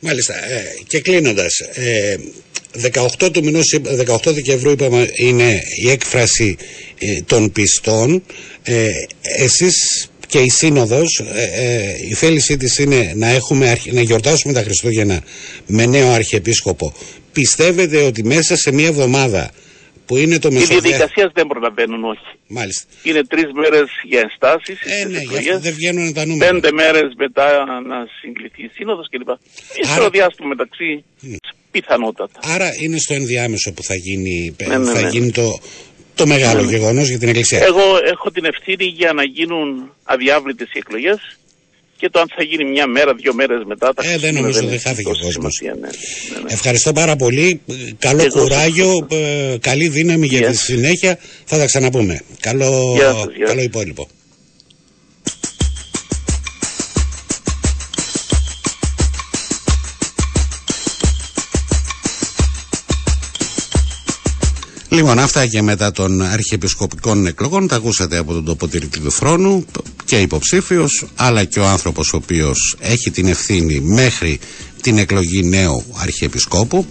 [0.00, 0.34] Μάλιστα.
[0.34, 2.16] Ε, και κλείνοντας, ε,
[2.72, 6.56] 18 του μηνός, 18 Δεκεμβρίου είπαμε είναι η έκφραση
[6.98, 8.22] ε, των πιστών.
[8.62, 8.88] Ε,
[9.38, 14.62] εσείς και η Σύνοδος, ε, ε, η θέλησή της είναι να, έχουμε, να γιορτάσουμε τα
[14.62, 15.22] Χριστούγεννα
[15.66, 16.94] με νέο Αρχιεπίσκοπο.
[17.32, 19.50] Πιστεύετε ότι μέσα σε μία εβδομάδα
[20.06, 20.76] που είναι το μεσοδιά...
[20.76, 22.28] Οι διαδικασίες δεν προλαβαίνουν, όχι.
[22.46, 22.84] Μάλιστα.
[23.02, 24.78] Είναι τρεις μέρες για ενστάσεις.
[24.80, 26.52] Ε, ναι, για δεν βγαίνουν τα νούμερα.
[26.52, 29.28] Πέντε μέρες μετά να συγκληθεί η σύνοδος κλπ.
[29.28, 30.00] Άρα...
[30.00, 31.36] Στο διάστημα μεταξύ mm.
[31.70, 32.40] πιθανότατα.
[32.42, 35.08] Άρα είναι στο ενδιάμεσο που θα γίνει, ναι, ναι, θα ναι.
[35.08, 35.60] γίνει το,
[36.22, 36.70] το μεγάλο ναι.
[36.70, 37.58] γεγονός για την Εκκλησία.
[37.70, 39.66] Εγώ έχω την ευθύνη για να γίνουν
[40.04, 41.18] αδιάβλητες οι εκλογές
[42.00, 43.92] και το αν θα γίνει μια μέρα, δύο μέρες μετά.
[43.94, 45.60] Τα ε, δεν νομίζω ότι θα φύγει ο κόσμος.
[45.62, 45.88] Ναι, ναι, ναι.
[46.48, 47.60] Ευχαριστώ πάρα πολύ.
[47.98, 51.18] Καλό Εγώ κουράγιο, ε, καλή δύναμη για τη συνέχεια.
[51.44, 52.20] Θα τα ξαναπούμε.
[52.40, 52.98] Καλό,
[53.46, 54.08] καλό υπόλοιπο.
[64.92, 69.64] Λοιπόν, αυτά και μετά των αρχιεπισκοπικών εκλογών τα ακούσατε από τον τοποτηρητή του θρόνου
[70.04, 74.38] και υποψήφιος, αλλά και ο άνθρωπος ο οποίος έχει την ευθύνη μέχρι
[74.82, 76.86] την εκλογή νέου αρχιεπισκόπου.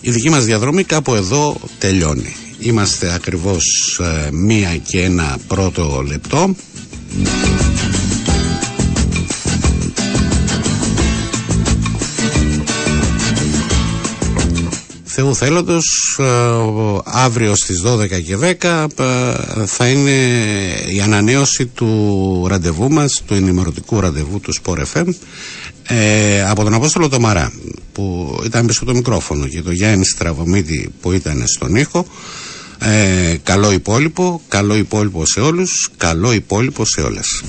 [0.00, 2.34] Η δική μας διαδρομή κάπου εδώ τελειώνει.
[2.58, 3.64] Είμαστε ακριβώς
[4.02, 6.54] ε, μία και ένα πρώτο λεπτό.
[15.20, 16.24] Θεού θέλοντος ε,
[17.04, 20.10] αύριο στις 12 και 10 ε, θα είναι
[20.94, 25.04] η ανανέωση του ραντεβού μας του ενημερωτικού ραντεβού του Sport FM
[25.86, 27.52] ε, από τον Απόστολο Τομαρά
[27.92, 32.06] που ήταν πίσω το μικρόφωνο και το Γιάννη Στραβωμίδη που ήταν στον ήχο.
[32.78, 37.42] Ε, καλό υπόλοιπο, καλό υπόλοιπο σε όλους, καλό υπόλοιπο σε όλες.